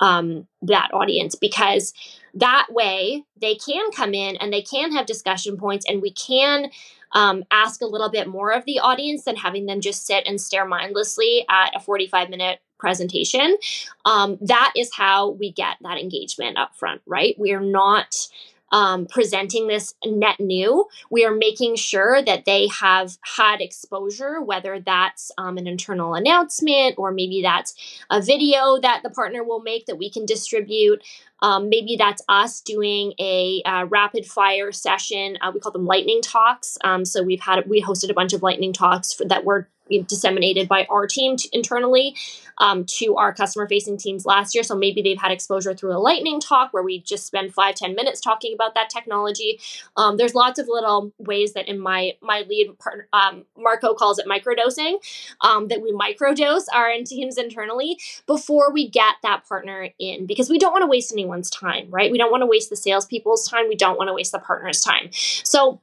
um, 0.00 0.46
that 0.62 0.90
audience 0.92 1.34
because 1.34 1.94
that 2.34 2.66
way 2.70 3.25
they 3.40 3.54
can 3.54 3.90
come 3.92 4.14
in 4.14 4.36
and 4.36 4.52
they 4.52 4.62
can 4.62 4.92
have 4.92 5.06
discussion 5.06 5.56
points 5.56 5.86
and 5.88 6.02
we 6.02 6.12
can 6.12 6.70
um, 7.16 7.44
ask 7.50 7.80
a 7.80 7.87
little 7.87 8.11
bit 8.11 8.28
more 8.28 8.52
of 8.52 8.66
the 8.66 8.78
audience 8.78 9.25
than 9.25 9.37
having 9.37 9.64
them 9.64 9.80
just 9.80 10.06
sit 10.06 10.26
and 10.26 10.38
stare 10.38 10.66
mindlessly 10.66 11.46
at 11.49 11.75
a 11.75 11.80
45 11.80 12.28
minute 12.28 12.61
presentation. 12.78 13.56
Um, 14.04 14.37
that 14.42 14.75
is 14.76 14.90
how 14.94 15.30
we 15.30 15.50
get 15.50 15.78
that 15.80 15.99
engagement 15.99 16.58
up 16.58 16.76
front, 16.76 17.00
right? 17.06 17.35
We 17.38 17.52
are 17.52 17.61
not 17.61 18.28
um, 18.73 19.06
presenting 19.06 19.68
this 19.68 19.94
net 20.04 20.40
new. 20.40 20.87
We 21.11 21.25
are 21.25 21.35
making 21.35 21.76
sure 21.76 22.23
that 22.23 22.44
they 22.44 22.68
have 22.68 23.16
had 23.37 23.61
exposure, 23.61 24.40
whether 24.40 24.80
that's 24.80 25.30
um, 25.38 25.58
an 25.58 25.66
internal 25.66 26.14
announcement 26.14 26.96
or 26.99 27.12
maybe 27.12 27.42
that's 27.42 27.75
a 28.11 28.20
video 28.20 28.78
that 28.80 29.02
the 29.02 29.11
partner 29.11 29.44
will 29.44 29.61
make 29.61 29.87
that 29.87 29.99
we 29.99 30.11
can 30.11 30.26
distribute. 30.26 31.02
Um, 31.42 31.68
maybe 31.68 31.96
that's 31.96 32.23
us 32.28 32.61
doing 32.61 33.12
a 33.20 33.62
uh, 33.66 33.85
rapid 33.87 34.25
fire 34.26 34.73
session. 34.73 35.37
Uh, 35.40 35.50
we 35.52 35.61
call 35.61 35.73
them 35.73 35.85
lightning 35.85 36.23
talks. 36.23 36.78
Um, 36.82 37.04
so 37.04 37.23
we've 37.23 37.40
had 37.40 37.68
we 37.68 37.82
hosted 37.82 38.11
a 38.11 38.14
bunch 38.14 38.32
of 38.32 38.42
lightning 38.42 38.73
talks 38.73 39.12
for, 39.12 39.26
that 39.26 39.44
were 39.44 39.68
disseminated 40.07 40.69
by 40.69 40.87
our 40.90 41.07
team 41.07 41.37
internally 41.52 42.16
um, 42.59 42.85
to 42.85 43.16
our 43.16 43.33
customer 43.35 43.69
facing 43.69 43.97
teams 43.97 44.25
last 44.25 44.55
year. 44.55 44.64
So 44.64 44.75
maybe 44.75 45.02
they've 45.02 45.21
had 45.21 45.33
exposure 45.33 45.75
through 45.75 45.97
a 45.97 45.99
lightning 45.99 46.40
talk 46.40 46.73
where 46.73 46.83
we 46.83 47.00
just 47.00 47.26
spend 47.26 47.52
five 47.52 47.75
ten 47.75 47.95
minutes 47.95 48.21
talking 48.21 48.55
about 48.55 48.75
that 48.75 48.90
technology. 48.90 49.61
Um, 49.97 50.16
there's 50.16 50.35
lots 50.35 50.59
of 50.59 50.69
little 50.69 51.12
ways 51.19 51.52
that 51.55 51.69
in 51.69 51.78
my 51.78 52.12
my 52.21 52.45
lead 52.49 52.78
partner, 52.78 53.09
um, 53.12 53.45
Marco 53.57 53.95
calls 53.95 54.19
it 54.19 54.26
microdosing, 54.26 54.97
um, 55.40 55.69
that 55.69 55.83
we 55.83 55.93
microdose 55.93 56.64
our 56.73 56.90
teams 57.05 57.38
internally 57.38 57.99
before 58.26 58.73
we 58.73 58.88
get 58.88 59.16
that 59.23 59.47
partner 59.49 59.88
in 59.99 60.26
because 60.26 60.49
we 60.49 60.59
don't 60.59 60.73
want 60.73 60.83
to 60.83 60.87
waste 60.87 61.12
anyone's 61.12 61.50
time, 61.50 61.88
right? 61.90 62.11
We 62.11 62.19
don't 62.19 62.31
want 62.31 62.43
to 62.43 62.47
waste 62.47 62.71
the 62.71 62.76
salespeople's 62.76 63.49
time. 63.49 63.69
We 63.69 63.76
don't 63.76 63.99
want 63.99 64.09
to 64.09 64.14
waste 64.14 64.33
the 64.33 64.38
partner's 64.38 64.81
time. 64.81 65.11
So 65.12 65.81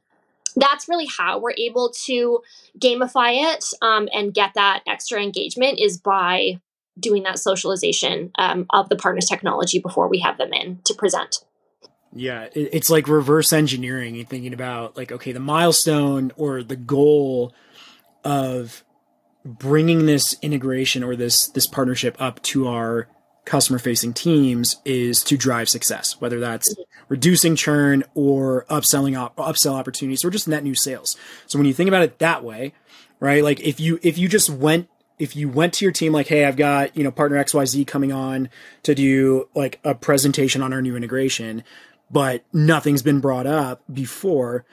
that's 0.55 0.87
really 0.87 1.07
how 1.07 1.39
we're 1.39 1.53
able 1.57 1.91
to 2.05 2.41
gamify 2.79 3.53
it 3.53 3.65
um, 3.81 4.07
and 4.13 4.33
get 4.33 4.51
that 4.55 4.83
extra 4.87 5.21
engagement 5.21 5.79
is 5.79 5.97
by 5.97 6.59
doing 6.99 7.23
that 7.23 7.39
socialization 7.39 8.31
um, 8.37 8.65
of 8.69 8.89
the 8.89 8.95
partner's 8.95 9.25
technology 9.25 9.79
before 9.79 10.07
we 10.07 10.19
have 10.19 10.37
them 10.37 10.53
in 10.53 10.79
to 10.83 10.93
present. 10.93 11.43
Yeah, 12.15 12.47
it's 12.53 12.91
like 12.91 13.07
reverse 13.07 13.51
engineering 13.51 14.17
and 14.17 14.29
thinking 14.29 14.53
about 14.53 14.95
like, 14.95 15.11
okay, 15.11 15.31
the 15.31 15.39
milestone 15.39 16.31
or 16.37 16.61
the 16.61 16.75
goal 16.75 17.53
of 18.23 18.83
bringing 19.43 20.05
this 20.05 20.35
integration 20.41 21.03
or 21.03 21.15
this 21.15 21.47
this 21.49 21.65
partnership 21.65 22.15
up 22.19 22.41
to 22.43 22.67
our 22.67 23.07
customer 23.45 23.79
facing 23.79 24.13
teams 24.13 24.77
is 24.85 25.23
to 25.23 25.37
drive 25.37 25.69
success, 25.69 26.19
whether 26.19 26.39
that's 26.39 26.75
reducing 27.09 27.55
churn 27.55 28.03
or 28.15 28.65
upselling 28.69 29.17
op- 29.17 29.35
upsell 29.35 29.73
opportunities 29.73 30.23
or 30.23 30.29
just 30.29 30.47
net 30.47 30.63
new 30.63 30.75
sales. 30.75 31.17
So 31.47 31.59
when 31.59 31.65
you 31.65 31.73
think 31.73 31.87
about 31.87 32.03
it 32.03 32.19
that 32.19 32.43
way, 32.43 32.73
right? 33.19 33.43
Like 33.43 33.59
if 33.61 33.79
you 33.79 33.99
if 34.01 34.17
you 34.17 34.27
just 34.27 34.49
went 34.49 34.89
if 35.19 35.35
you 35.35 35.47
went 35.47 35.73
to 35.73 35.85
your 35.85 35.91
team 35.91 36.11
like, 36.11 36.27
hey, 36.27 36.45
I've 36.45 36.57
got, 36.57 36.95
you 36.97 37.03
know, 37.03 37.11
partner 37.11 37.41
XYZ 37.43 37.85
coming 37.85 38.11
on 38.11 38.49
to 38.83 38.95
do 38.95 39.47
like 39.53 39.79
a 39.83 39.93
presentation 39.93 40.61
on 40.61 40.73
our 40.73 40.81
new 40.81 40.95
integration, 40.95 41.63
but 42.09 42.43
nothing's 42.51 43.01
been 43.01 43.19
brought 43.19 43.45
up 43.45 43.81
before, 43.91 44.65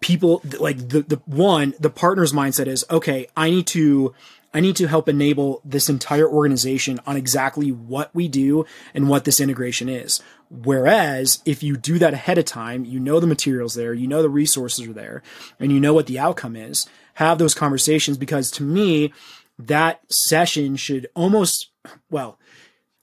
people 0.00 0.42
like 0.60 0.76
the 0.88 1.02
the 1.02 1.20
one, 1.26 1.74
the 1.80 1.90
partner's 1.90 2.32
mindset 2.32 2.66
is, 2.66 2.84
okay, 2.90 3.26
I 3.36 3.50
need 3.50 3.66
to 3.68 4.14
I 4.54 4.60
need 4.60 4.76
to 4.76 4.86
help 4.86 5.08
enable 5.08 5.60
this 5.64 5.88
entire 5.88 6.28
organization 6.28 7.00
on 7.06 7.16
exactly 7.16 7.72
what 7.72 8.14
we 8.14 8.28
do 8.28 8.64
and 8.94 9.08
what 9.08 9.24
this 9.24 9.40
integration 9.40 9.88
is. 9.88 10.22
Whereas 10.48 11.42
if 11.44 11.62
you 11.64 11.76
do 11.76 11.98
that 11.98 12.14
ahead 12.14 12.38
of 12.38 12.44
time, 12.44 12.84
you 12.84 13.00
know 13.00 13.18
the 13.18 13.26
materials 13.26 13.74
there, 13.74 13.92
you 13.92 14.06
know 14.06 14.22
the 14.22 14.30
resources 14.30 14.86
are 14.86 14.92
there, 14.92 15.22
and 15.58 15.72
you 15.72 15.80
know 15.80 15.92
what 15.92 16.06
the 16.06 16.20
outcome 16.20 16.54
is. 16.54 16.86
Have 17.14 17.38
those 17.38 17.54
conversations 17.54 18.16
because 18.16 18.50
to 18.52 18.62
me, 18.62 19.12
that 19.58 20.00
session 20.08 20.76
should 20.76 21.08
almost, 21.14 21.70
well, 22.10 22.38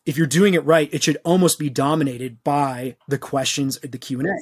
if 0.06 0.18
you're 0.18 0.28
doing 0.28 0.54
it 0.54 0.66
right, 0.66 0.90
it 0.94 1.04
should 1.04 1.18
almost 1.24 1.60
be 1.60 1.70
dominated 1.70 2.44
by 2.44 2.96
the 3.08 3.18
questions, 3.18 3.78
at 3.84 3.92
the 3.92 3.98
Q 3.98 4.20
and 4.20 4.30
A. 4.30 4.34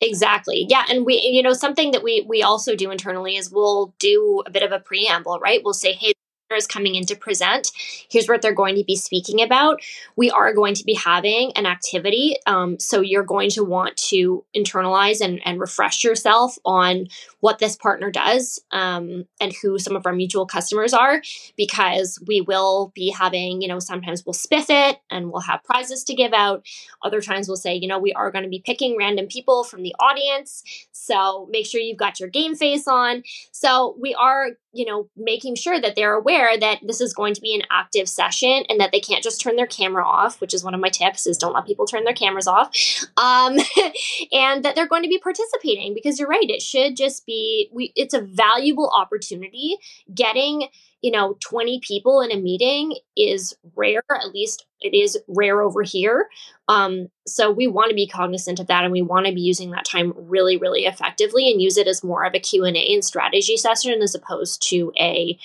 Exactly. 0.00 0.66
Yeah, 0.68 0.84
and 0.88 1.04
we 1.04 1.20
you 1.20 1.42
know 1.42 1.52
something 1.52 1.90
that 1.90 2.04
we 2.04 2.24
we 2.28 2.42
also 2.42 2.76
do 2.76 2.90
internally 2.90 3.36
is 3.36 3.50
we'll 3.50 3.94
do 3.98 4.42
a 4.46 4.50
bit 4.50 4.62
of 4.62 4.70
a 4.70 4.78
preamble, 4.78 5.40
right? 5.40 5.60
We'll 5.64 5.74
say, 5.74 5.92
"Hey, 5.92 6.12
is 6.56 6.66
coming 6.66 6.94
in 6.94 7.04
to 7.06 7.16
present. 7.16 7.70
Here's 8.10 8.28
what 8.28 8.40
they're 8.40 8.52
going 8.52 8.76
to 8.76 8.84
be 8.84 8.96
speaking 8.96 9.42
about. 9.42 9.80
We 10.16 10.30
are 10.30 10.54
going 10.54 10.74
to 10.74 10.84
be 10.84 10.94
having 10.94 11.52
an 11.56 11.66
activity. 11.66 12.36
Um, 12.46 12.78
so 12.78 13.00
you're 13.00 13.22
going 13.22 13.50
to 13.50 13.64
want 13.64 13.96
to 14.08 14.44
internalize 14.56 15.20
and, 15.20 15.40
and 15.44 15.60
refresh 15.60 16.02
yourself 16.04 16.56
on 16.64 17.08
what 17.40 17.58
this 17.58 17.76
partner 17.76 18.10
does 18.10 18.60
um, 18.72 19.26
and 19.40 19.52
who 19.62 19.78
some 19.78 19.94
of 19.94 20.06
our 20.06 20.12
mutual 20.12 20.46
customers 20.46 20.94
are, 20.94 21.22
because 21.56 22.22
we 22.26 22.40
will 22.40 22.92
be 22.94 23.10
having, 23.10 23.60
you 23.60 23.68
know, 23.68 23.78
sometimes 23.78 24.24
we'll 24.24 24.32
spiff 24.32 24.66
it 24.68 24.98
and 25.10 25.30
we'll 25.30 25.42
have 25.42 25.62
prizes 25.64 26.02
to 26.04 26.14
give 26.14 26.32
out. 26.32 26.64
Other 27.02 27.20
times 27.20 27.46
we'll 27.46 27.56
say, 27.56 27.74
you 27.74 27.88
know, 27.88 27.98
we 27.98 28.12
are 28.14 28.30
going 28.30 28.44
to 28.44 28.50
be 28.50 28.62
picking 28.64 28.96
random 28.96 29.26
people 29.26 29.64
from 29.64 29.82
the 29.82 29.94
audience. 30.00 30.62
So 30.92 31.46
make 31.50 31.66
sure 31.66 31.80
you've 31.80 31.98
got 31.98 32.18
your 32.18 32.28
game 32.28 32.54
face 32.54 32.88
on. 32.88 33.22
So 33.52 33.96
we 34.00 34.14
are 34.14 34.50
you 34.78 34.84
know, 34.84 35.08
making 35.16 35.56
sure 35.56 35.80
that 35.80 35.96
they're 35.96 36.14
aware 36.14 36.37
that 36.58 36.78
this 36.82 37.00
is 37.00 37.14
going 37.14 37.34
to 37.34 37.40
be 37.40 37.54
an 37.54 37.62
active 37.70 38.08
session 38.08 38.64
and 38.68 38.80
that 38.80 38.92
they 38.92 39.00
can't 39.00 39.22
just 39.22 39.40
turn 39.40 39.56
their 39.56 39.66
camera 39.66 40.04
off, 40.04 40.40
which 40.40 40.54
is 40.54 40.64
one 40.64 40.74
of 40.74 40.80
my 40.80 40.88
tips 40.88 41.26
is 41.26 41.38
don't 41.38 41.54
let 41.54 41.66
people 41.66 41.86
turn 41.86 42.04
their 42.04 42.14
cameras 42.14 42.46
off. 42.46 42.70
Um, 43.16 43.58
and 44.32 44.64
that 44.64 44.74
they're 44.74 44.88
going 44.88 45.02
to 45.02 45.08
be 45.08 45.18
participating 45.18 45.94
because 45.94 46.18
you're 46.18 46.28
right, 46.28 46.48
it 46.48 46.62
should 46.62 46.96
just 46.96 47.26
be 47.26 47.68
we 47.72 47.92
it's 47.96 48.14
a 48.14 48.20
valuable 48.20 48.90
opportunity 48.94 49.76
getting 50.14 50.68
you 51.02 51.10
know 51.10 51.36
20 51.40 51.80
people 51.80 52.20
in 52.20 52.32
a 52.32 52.36
meeting 52.36 52.96
is 53.16 53.54
rare 53.76 54.02
at 54.10 54.32
least 54.34 54.66
it 54.80 54.94
is 54.94 55.18
rare 55.28 55.62
over 55.62 55.82
here 55.82 56.28
um, 56.68 57.08
so 57.26 57.50
we 57.50 57.66
want 57.66 57.88
to 57.88 57.94
be 57.94 58.06
cognizant 58.06 58.58
of 58.58 58.66
that 58.66 58.84
and 58.84 58.92
we 58.92 59.02
want 59.02 59.26
to 59.26 59.32
be 59.32 59.40
using 59.40 59.70
that 59.70 59.84
time 59.84 60.12
really 60.16 60.56
really 60.56 60.86
effectively 60.86 61.50
and 61.50 61.62
use 61.62 61.76
it 61.76 61.86
as 61.86 62.02
more 62.02 62.24
of 62.24 62.34
a 62.34 62.40
q&a 62.40 62.92
and 62.92 63.04
strategy 63.04 63.56
session 63.56 64.02
as 64.02 64.14
opposed 64.14 64.60
to 64.68 64.92
a 64.98 65.38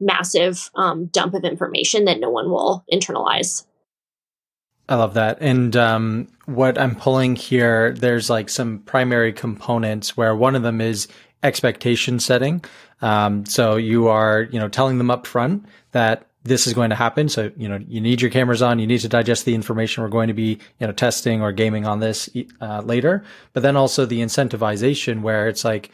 massive 0.00 0.70
um, 0.74 1.06
dump 1.06 1.34
of 1.34 1.44
information 1.44 2.04
that 2.04 2.20
no 2.20 2.30
one 2.30 2.50
will 2.50 2.84
internalize 2.92 3.64
I 4.88 4.94
love 4.94 5.14
that. 5.14 5.38
And 5.40 5.76
um, 5.76 6.28
what 6.46 6.78
I'm 6.78 6.96
pulling 6.96 7.36
here, 7.36 7.92
there's 7.92 8.30
like 8.30 8.48
some 8.48 8.78
primary 8.80 9.32
components 9.32 10.16
where 10.16 10.34
one 10.34 10.54
of 10.54 10.62
them 10.62 10.80
is 10.80 11.08
expectation 11.42 12.18
setting. 12.18 12.64
Um, 13.02 13.44
so 13.44 13.76
you 13.76 14.08
are, 14.08 14.48
you 14.50 14.58
know, 14.58 14.68
telling 14.68 14.98
them 14.98 15.10
up 15.10 15.26
front 15.26 15.66
that 15.92 16.26
this 16.44 16.66
is 16.66 16.72
going 16.72 16.90
to 16.90 16.96
happen. 16.96 17.28
So, 17.28 17.52
you 17.56 17.68
know, 17.68 17.78
you 17.86 18.00
need 18.00 18.22
your 18.22 18.30
cameras 18.30 18.62
on, 18.62 18.78
you 18.78 18.86
need 18.86 19.00
to 19.00 19.08
digest 19.08 19.44
the 19.44 19.54
information. 19.54 20.02
We're 20.02 20.08
going 20.08 20.28
to 20.28 20.34
be, 20.34 20.58
you 20.80 20.86
know, 20.86 20.92
testing 20.92 21.42
or 21.42 21.52
gaming 21.52 21.86
on 21.86 22.00
this 22.00 22.30
uh, 22.62 22.80
later. 22.80 23.24
But 23.52 23.62
then 23.62 23.76
also 23.76 24.06
the 24.06 24.20
incentivization 24.20 25.20
where 25.20 25.48
it's 25.48 25.64
like, 25.64 25.90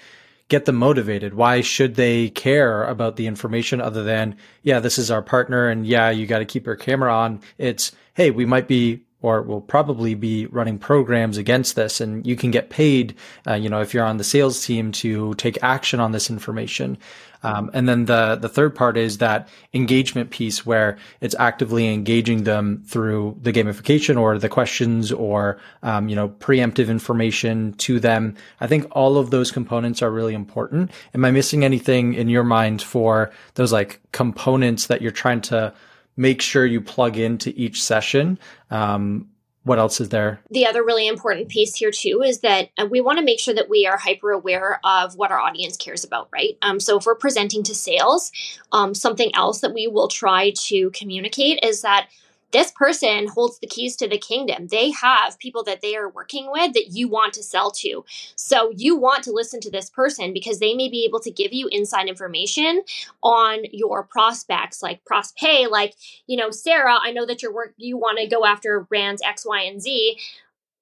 get 0.49 0.67
them 0.67 0.77
motivated. 0.77 1.35
Why 1.35 1.61
should 1.61 1.95
they 1.95 2.29
care 2.31 2.85
about 2.85 3.17
the 3.17 3.27
information 3.27 3.81
other 3.81 4.03
than, 4.03 4.37
yeah, 4.63 4.81
this 4.81 4.99
is 4.99 5.11
our 5.11 5.23
partner 5.23 5.69
and 5.69 5.87
yeah, 5.87 6.11
you 6.11 6.27
got 6.27 6.41
to 6.41 6.45
keep 6.45 6.67
your 6.67 6.77
camera 6.77 7.13
on. 7.13 7.41
It's, 7.59 7.93
hey, 8.15 8.31
we 8.31 8.45
might 8.45 8.69
be 8.69 9.05
or 9.25 9.41
will 9.41 9.63
probably 9.63 10.15
be 10.15 10.45
running 10.47 10.79
programs 10.79 11.39
against 11.39 11.77
this 11.77 11.99
and 11.99 12.27
you 12.27 12.37
can 12.37 12.51
get 12.51 12.69
paid 12.69 13.15
uh, 13.47 13.55
you 13.55 13.71
know 13.71 13.81
if 13.81 13.95
you're 13.95 14.05
on 14.05 14.19
the 14.19 14.25
sales 14.25 14.65
team 14.65 14.93
to 14.93 15.33
take 15.35 15.57
action 15.63 15.99
on 15.99 16.13
this 16.13 16.29
information 16.29 16.99
um, 17.45 17.71
and 17.75 17.89
then 17.89 18.07
the 18.07 18.37
the 18.37 18.49
third 18.49 18.75
part 18.75 18.97
is 18.97 19.19
that 19.19 19.49
engagement 19.73 20.31
piece 20.31 20.65
where 20.67 20.99
it's 21.21 21.35
actively 21.39 21.93
engaging 21.93 22.45
them 22.45 22.83
through 22.87 23.39
the 23.41 23.53
gamification 23.53 24.19
or 24.19 24.39
the 24.39 24.49
questions 24.49 25.13
or 25.13 25.59
um, 25.83 26.09
you 26.09 26.17
know 26.17 26.31
preemptive 26.31 26.89
information 26.89 27.75
to 27.75 28.01
them. 28.01 28.35
I 28.61 28.67
think 28.67 28.87
all 28.93 29.19
of 29.19 29.31
those 29.31 29.51
components 29.53 30.03
are 30.03 30.11
really 30.11 30.35
important. 30.35 30.91
Am 31.15 31.25
I 31.25 31.31
missing 31.31 31.65
anything 31.65 32.15
in 32.15 32.29
your 32.29 32.45
mind 32.45 32.83
for 32.83 33.31
those 33.55 33.73
like 33.73 34.01
components 34.13 34.87
that 34.87 35.03
you're 35.03 35.13
trying 35.13 35.43
to 35.43 35.73
make 36.17 36.41
sure 36.41 36.67
you 36.67 36.81
plug 36.81 37.17
into 37.17 37.53
each 37.57 37.83
session? 37.83 38.39
Um, 38.71 39.29
what 39.65 39.79
else 39.79 39.99
is 40.01 40.11
there? 40.11 40.41
The 40.51 40.67
other 40.67 40.85
really 40.85 41.09
important 41.09 41.49
piece 41.49 41.75
here 41.75 41.91
too 41.91 42.23
is 42.23 42.41
that 42.41 42.69
uh, 42.79 42.87
we 42.87 43.01
want 43.01 43.19
to 43.19 43.25
make 43.25 43.41
sure 43.41 43.55
that 43.55 43.71
we 43.71 43.87
are 43.87 43.97
hyper 43.97 44.31
aware 44.31 44.79
of 44.85 45.17
what 45.17 45.31
our 45.31 45.41
audience 45.41 45.77
cares 45.77 46.05
about, 46.05 46.29
right? 46.33 46.59
Um, 46.61 46.79
so 46.79 46.99
if 46.99 47.07
we're 47.07 47.15
presenting 47.15 47.63
to 47.65 47.75
sales, 47.75 48.31
um, 48.73 48.95
something 48.95 49.35
else 49.35 49.61
that 49.61 49.73
we 49.73 49.87
will 49.87 50.09
try 50.09 50.53
to 50.67 50.91
communicate 50.91 51.61
is 51.63 51.81
that 51.81 52.09
this 52.55 52.71
person 52.71 53.27
holds 53.27 53.59
the 53.59 53.67
keys 53.67 53.97
to 53.97 54.09
the 54.09 54.17
kingdom. 54.17 54.69
They 54.69 54.93
have 54.93 55.41
people 55.41 55.65
that 55.65 55.81
they 55.81 55.97
are 55.97 56.09
working 56.09 56.49
with 56.53 56.73
that 56.75 56.93
you 56.93 57.09
want 57.09 57.35
to 57.35 57.43
sell 57.43 57.73
to. 57.73 58.05
So 58.37 58.73
you 58.77 58.97
want 58.97 59.25
to 59.25 59.33
listen 59.33 59.61
to 59.63 59.71
this 59.73 59.91
person 59.91 60.33
because 60.33 60.61
they 60.61 60.73
may 60.73 60.89
be 60.89 61.05
able 61.05 61.19
to 61.21 61.33
give 61.33 61.53
you 61.53 61.69
inside 61.73 62.09
information 62.09 62.83
on 63.25 63.65
your 63.73 64.05
prospects, 64.05 64.85
like 64.85 65.05
prospay, 65.05 65.69
like, 65.69 65.95
you 66.29 66.37
know, 66.37 66.53
Sarah, 66.53 66.97
I 67.03 67.11
know 67.11 67.27
that 67.27 67.43
your 67.43 67.53
work 67.53 67.75
you 67.77 67.97
want 67.97 68.19
to 68.21 68.29
go 68.29 68.47
after 68.47 68.81
brands 68.81 69.21
X, 69.23 69.45
Y, 69.45 69.63
and 69.63 69.83
Z 69.83 70.17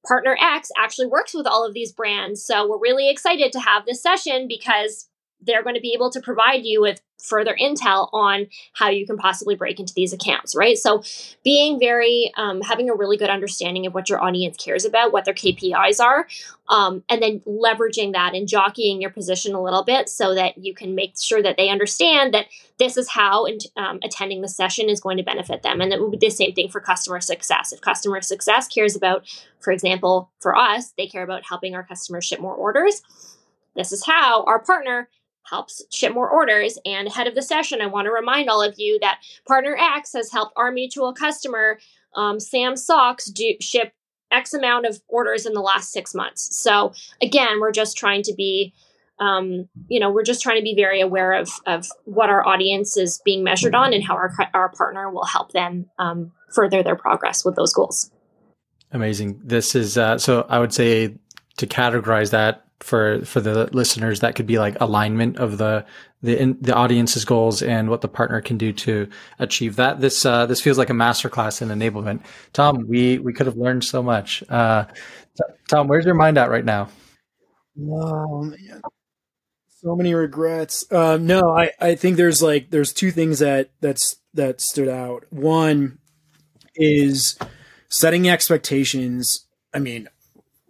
partner 0.06 0.36
X 0.40 0.70
actually 0.76 1.06
works 1.06 1.32
with 1.32 1.46
all 1.46 1.66
of 1.66 1.72
these 1.72 1.92
brands. 1.92 2.44
So 2.44 2.68
we're 2.68 2.78
really 2.78 3.08
excited 3.08 3.50
to 3.52 3.60
have 3.60 3.86
this 3.86 4.02
session 4.02 4.46
because 4.46 5.08
they're 5.42 5.62
going 5.62 5.74
to 5.74 5.80
be 5.80 5.92
able 5.94 6.10
to 6.10 6.20
provide 6.20 6.64
you 6.64 6.80
with 6.80 7.00
further 7.22 7.56
intel 7.60 8.08
on 8.12 8.48
how 8.72 8.88
you 8.88 9.06
can 9.06 9.16
possibly 9.16 9.54
break 9.54 9.78
into 9.78 9.94
these 9.94 10.12
accounts, 10.12 10.56
right? 10.56 10.76
So, 10.76 11.02
being 11.44 11.78
very, 11.78 12.32
um, 12.36 12.60
having 12.60 12.90
a 12.90 12.94
really 12.94 13.16
good 13.16 13.30
understanding 13.30 13.86
of 13.86 13.94
what 13.94 14.08
your 14.08 14.22
audience 14.22 14.56
cares 14.56 14.84
about, 14.84 15.12
what 15.12 15.24
their 15.24 15.34
KPIs 15.34 16.00
are, 16.00 16.26
um, 16.68 17.04
and 17.08 17.22
then 17.22 17.40
leveraging 17.40 18.12
that 18.12 18.34
and 18.34 18.48
jockeying 18.48 19.00
your 19.00 19.10
position 19.10 19.54
a 19.54 19.62
little 19.62 19.84
bit 19.84 20.08
so 20.08 20.34
that 20.34 20.58
you 20.58 20.74
can 20.74 20.94
make 20.94 21.14
sure 21.18 21.42
that 21.42 21.56
they 21.56 21.68
understand 21.68 22.34
that 22.34 22.46
this 22.78 22.96
is 22.96 23.08
how 23.08 23.46
um, 23.76 24.00
attending 24.02 24.42
the 24.42 24.48
session 24.48 24.88
is 24.88 25.00
going 25.00 25.16
to 25.16 25.22
benefit 25.22 25.62
them. 25.62 25.80
And 25.80 25.92
it 25.92 26.00
will 26.00 26.10
be 26.10 26.18
the 26.18 26.30
same 26.30 26.52
thing 26.54 26.68
for 26.68 26.80
customer 26.80 27.20
success. 27.20 27.72
If 27.72 27.80
customer 27.80 28.20
success 28.20 28.66
cares 28.66 28.96
about, 28.96 29.24
for 29.60 29.72
example, 29.72 30.30
for 30.40 30.56
us, 30.56 30.92
they 30.96 31.06
care 31.06 31.22
about 31.22 31.44
helping 31.48 31.74
our 31.74 31.84
customers 31.84 32.24
ship 32.24 32.40
more 32.40 32.54
orders. 32.54 33.02
This 33.76 33.92
is 33.92 34.04
how 34.04 34.44
our 34.44 34.58
partner 34.58 35.08
helps 35.44 35.82
ship 35.90 36.14
more 36.14 36.28
orders. 36.28 36.78
And 36.84 37.08
ahead 37.08 37.26
of 37.26 37.34
the 37.34 37.42
session, 37.42 37.80
I 37.80 37.86
want 37.86 38.06
to 38.06 38.12
remind 38.12 38.48
all 38.48 38.62
of 38.62 38.74
you 38.78 38.98
that 39.00 39.20
Partner 39.46 39.76
X 39.78 40.12
has 40.14 40.30
helped 40.30 40.52
our 40.56 40.70
mutual 40.70 41.12
customer, 41.12 41.78
um, 42.14 42.40
Sam 42.40 42.76
Socks, 42.76 43.26
do, 43.26 43.54
ship 43.60 43.92
X 44.30 44.54
amount 44.54 44.86
of 44.86 45.00
orders 45.08 45.46
in 45.46 45.52
the 45.52 45.60
last 45.60 45.92
six 45.92 46.14
months. 46.14 46.56
So 46.56 46.92
again, 47.20 47.60
we're 47.60 47.72
just 47.72 47.96
trying 47.96 48.22
to 48.22 48.34
be, 48.34 48.72
um, 49.18 49.68
you 49.88 50.00
know, 50.00 50.10
we're 50.10 50.24
just 50.24 50.42
trying 50.42 50.56
to 50.56 50.62
be 50.62 50.74
very 50.74 51.00
aware 51.00 51.34
of, 51.34 51.50
of 51.66 51.86
what 52.04 52.30
our 52.30 52.46
audience 52.46 52.96
is 52.96 53.20
being 53.24 53.44
measured 53.44 53.74
on 53.74 53.92
and 53.92 54.02
how 54.02 54.14
our, 54.14 54.32
our 54.54 54.70
partner 54.70 55.10
will 55.10 55.26
help 55.26 55.52
them 55.52 55.86
um, 55.98 56.32
further 56.54 56.82
their 56.82 56.96
progress 56.96 57.44
with 57.44 57.56
those 57.56 57.72
goals. 57.72 58.10
Amazing. 58.90 59.40
This 59.44 59.74
is, 59.74 59.96
uh, 59.96 60.18
so 60.18 60.46
I 60.48 60.58
would 60.58 60.72
say 60.72 61.16
to 61.58 61.66
categorize 61.66 62.30
that 62.30 62.64
for 62.80 63.24
for 63.24 63.40
the 63.40 63.68
listeners 63.72 64.20
that 64.20 64.34
could 64.34 64.46
be 64.46 64.58
like 64.58 64.80
alignment 64.80 65.36
of 65.36 65.58
the 65.58 65.84
the 66.22 66.40
in, 66.40 66.58
the 66.60 66.74
audience's 66.74 67.24
goals 67.24 67.62
and 67.62 67.88
what 67.88 68.00
the 68.00 68.08
partner 68.08 68.40
can 68.40 68.58
do 68.58 68.72
to 68.72 69.08
achieve 69.38 69.76
that. 69.76 70.00
This 70.00 70.26
uh, 70.26 70.46
this 70.46 70.60
feels 70.60 70.78
like 70.78 70.90
a 70.90 70.94
masterclass 70.94 71.62
in 71.62 71.68
enablement. 71.68 72.22
Tom 72.52 72.86
we 72.88 73.18
we 73.18 73.32
could 73.32 73.46
have 73.46 73.56
learned 73.56 73.84
so 73.84 74.02
much. 74.02 74.42
Uh, 74.48 74.86
tom 75.68 75.88
where's 75.88 76.04
your 76.04 76.14
mind 76.14 76.38
at 76.38 76.50
right 76.50 76.64
now? 76.64 76.88
Oh 77.80 78.42
man 78.42 78.82
so 79.82 79.96
many 79.96 80.14
regrets. 80.14 80.90
Um, 80.92 81.26
no 81.26 81.50
i 81.50 81.70
i 81.80 81.94
think 81.94 82.16
there's 82.16 82.42
like 82.42 82.70
there's 82.70 82.92
two 82.92 83.10
things 83.10 83.40
that 83.40 83.70
that's 83.80 84.16
that 84.34 84.60
stood 84.60 84.88
out. 84.88 85.24
One 85.30 85.98
is 86.74 87.38
setting 87.88 88.28
expectations. 88.28 89.46
I 89.74 89.78
mean 89.78 90.08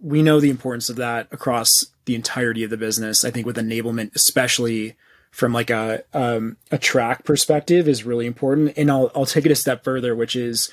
we 0.02 0.22
know 0.22 0.40
the 0.40 0.50
importance 0.50 0.90
of 0.90 0.96
that 0.96 1.28
across 1.30 1.86
the 2.04 2.14
entirety 2.14 2.64
of 2.64 2.70
the 2.70 2.76
business. 2.76 3.24
I 3.24 3.30
think 3.30 3.46
with 3.46 3.56
enablement, 3.56 4.14
especially 4.14 4.96
from 5.30 5.52
like 5.52 5.70
a 5.70 6.02
um, 6.12 6.56
a 6.70 6.78
track 6.78 7.24
perspective, 7.24 7.88
is 7.88 8.04
really 8.04 8.26
important. 8.26 8.76
And 8.76 8.90
I'll 8.90 9.10
I'll 9.14 9.26
take 9.26 9.46
it 9.46 9.52
a 9.52 9.56
step 9.56 9.84
further, 9.84 10.14
which 10.14 10.36
is, 10.36 10.70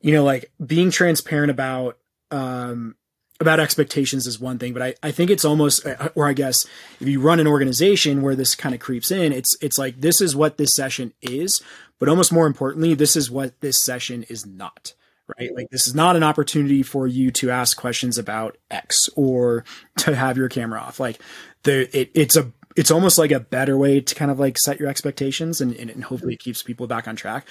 you 0.00 0.12
know, 0.12 0.22
like 0.22 0.52
being 0.64 0.90
transparent 0.90 1.50
about 1.50 1.98
um, 2.30 2.94
about 3.40 3.60
expectations 3.60 4.26
is 4.26 4.40
one 4.40 4.58
thing, 4.58 4.72
but 4.72 4.82
I, 4.82 4.94
I 5.02 5.10
think 5.10 5.30
it's 5.30 5.44
almost, 5.44 5.86
uh, 5.86 6.08
or 6.14 6.26
I 6.26 6.32
guess 6.32 6.66
if 7.00 7.06
you 7.06 7.20
run 7.20 7.40
an 7.40 7.46
organization 7.46 8.22
where 8.22 8.34
this 8.34 8.54
kind 8.54 8.74
of 8.74 8.80
creeps 8.80 9.10
in, 9.10 9.32
it's 9.32 9.56
it's 9.60 9.78
like 9.78 10.00
this 10.00 10.20
is 10.20 10.34
what 10.34 10.56
this 10.56 10.74
session 10.74 11.12
is, 11.20 11.62
but 11.98 12.08
almost 12.08 12.32
more 12.32 12.46
importantly, 12.46 12.94
this 12.94 13.16
is 13.16 13.30
what 13.30 13.60
this 13.60 13.82
session 13.82 14.24
is 14.28 14.46
not 14.46 14.94
right? 15.38 15.54
Like 15.54 15.70
this 15.70 15.86
is 15.86 15.94
not 15.94 16.16
an 16.16 16.22
opportunity 16.22 16.82
for 16.82 17.06
you 17.06 17.30
to 17.32 17.50
ask 17.50 17.76
questions 17.76 18.18
about 18.18 18.56
X 18.70 19.08
or 19.16 19.64
to 19.98 20.14
have 20.14 20.36
your 20.36 20.48
camera 20.48 20.80
off. 20.80 21.00
Like 21.00 21.20
the 21.62 21.88
it, 21.98 22.10
it's 22.14 22.36
a 22.36 22.52
it's 22.76 22.90
almost 22.90 23.18
like 23.18 23.32
a 23.32 23.40
better 23.40 23.76
way 23.76 24.00
to 24.00 24.14
kind 24.14 24.30
of 24.30 24.38
like 24.38 24.58
set 24.58 24.78
your 24.78 24.88
expectations 24.88 25.60
and, 25.60 25.74
and, 25.76 25.90
and 25.90 26.04
hopefully 26.04 26.34
it 26.34 26.40
keeps 26.40 26.62
people 26.62 26.86
back 26.86 27.08
on 27.08 27.16
track. 27.16 27.46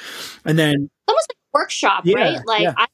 And 0.46 0.58
then 0.58 0.90
almost 1.08 1.28
like 1.32 1.38
a 1.38 1.58
workshop, 1.58 2.04
yeah, 2.06 2.20
right? 2.20 2.40
Like 2.46 2.62
yeah. 2.62 2.74
I'm 2.78 2.88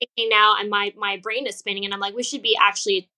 thinking 0.00 0.30
now 0.30 0.56
and 0.58 0.68
my 0.68 0.92
my 0.96 1.18
brain 1.18 1.46
is 1.46 1.56
spinning 1.56 1.84
and 1.84 1.94
I'm 1.94 2.00
like, 2.00 2.14
we 2.14 2.22
should 2.22 2.42
be 2.42 2.56
actually 2.60 3.08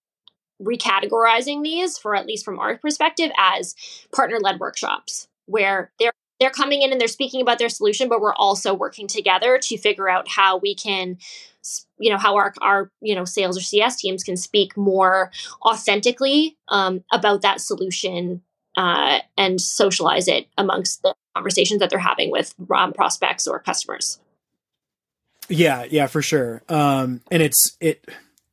recategorizing 0.62 1.64
these 1.64 1.98
for 1.98 2.14
at 2.14 2.26
least 2.26 2.44
from 2.44 2.58
our 2.58 2.76
perspective 2.78 3.32
as 3.36 3.74
partner 4.14 4.38
led 4.38 4.60
workshops 4.60 5.26
where 5.46 5.90
they're 5.98 6.12
they're 6.42 6.50
coming 6.50 6.82
in 6.82 6.92
and 6.92 7.00
they're 7.00 7.08
speaking 7.08 7.40
about 7.40 7.58
their 7.58 7.68
solution 7.68 8.08
but 8.08 8.20
we're 8.20 8.34
also 8.34 8.74
working 8.74 9.06
together 9.06 9.58
to 9.58 9.78
figure 9.78 10.08
out 10.08 10.28
how 10.28 10.58
we 10.58 10.74
can 10.74 11.16
you 11.98 12.10
know 12.10 12.18
how 12.18 12.36
our 12.36 12.52
our 12.60 12.90
you 13.00 13.14
know 13.14 13.24
sales 13.24 13.56
or 13.56 13.60
cs 13.60 13.96
teams 13.96 14.22
can 14.22 14.36
speak 14.36 14.76
more 14.76 15.30
authentically 15.64 16.56
um, 16.68 17.04
about 17.12 17.42
that 17.42 17.60
solution 17.60 18.42
uh, 18.76 19.18
and 19.36 19.60
socialize 19.60 20.28
it 20.28 20.48
amongst 20.56 21.02
the 21.02 21.14
conversations 21.34 21.80
that 21.80 21.90
they're 21.90 21.98
having 21.98 22.30
with 22.30 22.54
um, 22.74 22.92
prospects 22.92 23.46
or 23.46 23.58
customers. 23.58 24.18
Yeah 25.48 25.84
yeah 25.90 26.06
for 26.06 26.22
sure. 26.22 26.62
Um, 26.68 27.20
and 27.30 27.42
it's 27.42 27.76
it 27.80 28.04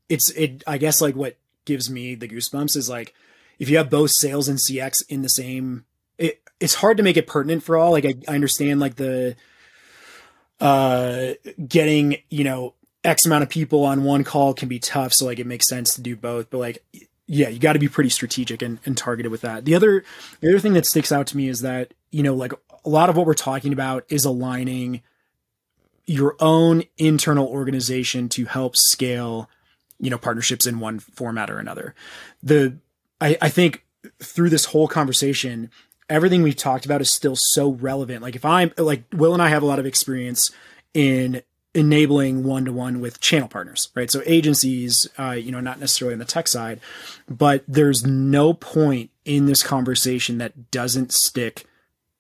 it's 0.10 0.32
it 0.32 0.64
i 0.68 0.78
guess 0.78 1.02
like 1.02 1.16
what 1.16 1.38
gives 1.66 1.90
me 1.90 2.16
the 2.16 2.28
goosebumps 2.28 2.76
is 2.76 2.90
like 2.90 3.14
if 3.60 3.70
you 3.70 3.78
have 3.78 3.90
both 3.90 4.10
sales 4.10 4.48
and 4.50 4.58
cx 4.58 5.04
in 5.08 5.22
the 5.22 5.30
same 5.30 5.86
it's 6.60 6.76
hard 6.76 6.98
to 6.98 7.04
make 7.04 7.18
it 7.18 7.28
pertinent 7.28 7.64
for 7.64 7.78
all. 7.78 7.92
Like 7.92 8.06
I, 8.06 8.16
I 8.28 8.36
understand 8.36 8.80
like 8.80 8.96
the 8.96 9.36
uh 10.60 11.34
getting, 11.68 12.18
you 12.30 12.44
know, 12.44 12.74
X 13.04 13.26
amount 13.26 13.44
of 13.44 13.50
people 13.50 13.86
on 13.86 14.04
one 14.04 14.24
call 14.24 14.54
can 14.54 14.68
be 14.68 14.80
tough. 14.80 15.14
So 15.14 15.26
like 15.26 15.40
it 15.40 15.48
makes 15.48 15.68
sense 15.68 15.96
to 15.96 16.02
do 16.02 16.16
both. 16.16 16.50
But 16.50 16.58
like 16.58 16.84
yeah, 17.32 17.48
you 17.48 17.60
got 17.60 17.74
to 17.74 17.80
be 17.80 17.88
pretty 17.88 18.10
strategic 18.10 18.64
and, 18.64 18.80
and 18.86 18.98
targeted 18.98 19.32
with 19.32 19.42
that. 19.42 19.64
The 19.64 19.76
other 19.76 20.04
the 20.42 20.50
other 20.50 20.60
thing 20.60 20.74
that 20.74 20.88
sticks 20.88 21.12
out 21.12 21.28
to 21.28 21.38
me 21.38 21.48
is 21.48 21.62
that, 21.62 21.94
you 22.12 22.24
know, 22.24 22.34
like 22.34 22.54
a 22.84 22.90
lot 22.90 23.10
of 23.10 23.16
what 23.16 23.28
we're 23.28 23.36
talking 23.36 23.72
about 23.72 24.04
is 24.10 24.26
aligning 24.26 25.02
your 26.08 26.36
own 26.40 26.84
internal 26.98 27.46
organization 27.48 28.30
to 28.30 28.46
help 28.46 28.76
scale, 28.76 29.48
you 30.00 30.10
know, 30.10 30.18
partnerships 30.18 30.66
in 30.66 30.80
one 30.80 30.98
format 30.98 31.52
or 31.52 31.60
another. 31.60 31.94
The 32.42 32.78
I, 33.22 33.38
I 33.40 33.50
think 33.50 33.86
through 34.24 34.50
this 34.50 34.66
whole 34.66 34.88
conversation, 34.88 35.70
everything 36.10 36.42
we've 36.44 36.56
talked 36.56 36.86
about 36.86 37.02
is 37.02 37.12
still 37.12 37.36
so 37.36 37.72
relevant. 37.72 38.22
Like 38.22 38.36
if 38.36 38.46
I'm 38.46 38.74
like 38.78 39.04
Will 39.14 39.34
and 39.34 39.42
I 39.42 39.50
have 39.50 39.64
a 39.64 39.66
lot 39.66 39.80
of 39.80 39.86
experience 39.86 40.52
in 40.94 41.42
enabling 41.76 42.44
one 42.44 42.66
to 42.66 42.74
one 42.74 43.00
with 43.00 43.20
channel 43.20 43.48
partners, 43.48 43.90
right? 43.96 44.10
So 44.10 44.24
agencies, 44.26 45.08
uh, 45.20 45.32
you 45.32 45.52
know, 45.52 45.60
not 45.60 45.80
necessarily 45.80 46.14
on 46.14 46.20
the 46.20 46.26
tech 46.26 46.48
side, 46.48 46.80
but 47.30 47.64
there's 47.68 48.06
no 48.06 48.54
point 48.54 49.12
in 49.24 49.46
this 49.46 49.62
conversation 49.62 50.40
that 50.40 50.72
doesn't 50.72 51.12
stick 51.12 51.66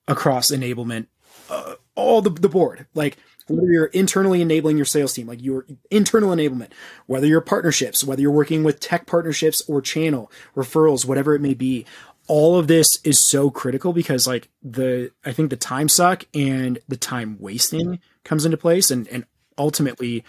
across 0.07 0.51
enablement 0.51 1.07
uh, 1.49 1.75
all 1.95 2.21
the, 2.21 2.29
the 2.29 2.49
board. 2.49 2.85
Like 2.93 3.17
whether 3.49 3.71
you're 3.71 3.85
internally 3.85 4.41
enabling 4.41 4.77
your 4.77 4.85
sales 4.85 5.13
team, 5.13 5.27
like 5.27 5.41
your 5.41 5.65
internal 5.89 6.29
enablement, 6.29 6.69
whether 7.07 7.25
you're 7.25 7.41
partnerships, 7.41 8.03
whether 8.03 8.21
you're 8.21 8.31
working 8.31 8.63
with 8.63 8.79
tech 8.79 9.07
partnerships 9.07 9.67
or 9.67 9.81
channel 9.81 10.31
referrals, 10.55 11.05
whatever 11.05 11.33
it 11.33 11.41
may 11.41 11.53
be, 11.55 11.85
all 12.29 12.59
of 12.59 12.67
this 12.67 12.87
is 13.03 13.27
so 13.27 13.49
critical 13.49 13.91
because 13.91 14.27
like 14.27 14.47
the 14.61 15.11
I 15.25 15.33
think 15.33 15.49
the 15.49 15.57
time 15.57 15.89
suck 15.89 16.23
and 16.33 16.79
the 16.87 16.95
time 16.95 17.37
wasting 17.39 17.99
comes 18.23 18.45
into 18.45 18.55
place 18.55 18.91
and 18.91 19.07
and 19.09 19.25
ultimately 19.57 20.23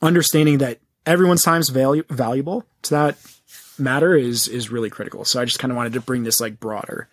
understanding 0.00 0.58
that 0.58 0.78
everyone's 1.06 1.42
time 1.42 1.60
is 1.60 1.70
value, 1.70 2.04
valuable 2.10 2.64
to 2.82 2.90
that 2.90 3.18
matter 3.78 4.14
is 4.14 4.48
is 4.48 4.70
really 4.70 4.90
critical. 4.90 5.24
So 5.24 5.40
I 5.40 5.46
just 5.46 5.58
kind 5.58 5.72
of 5.72 5.76
wanted 5.76 5.94
to 5.94 6.00
bring 6.00 6.22
this 6.22 6.40
like 6.40 6.60
broader. 6.60 7.08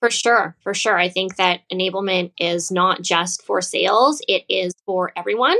For 0.00 0.10
sure, 0.10 0.56
for 0.60 0.74
sure. 0.74 0.96
I 0.96 1.08
think 1.08 1.36
that 1.36 1.60
enablement 1.72 2.30
is 2.38 2.70
not 2.70 3.02
just 3.02 3.44
for 3.44 3.60
sales, 3.60 4.22
it 4.28 4.44
is 4.48 4.72
for 4.86 5.10
everyone. 5.16 5.56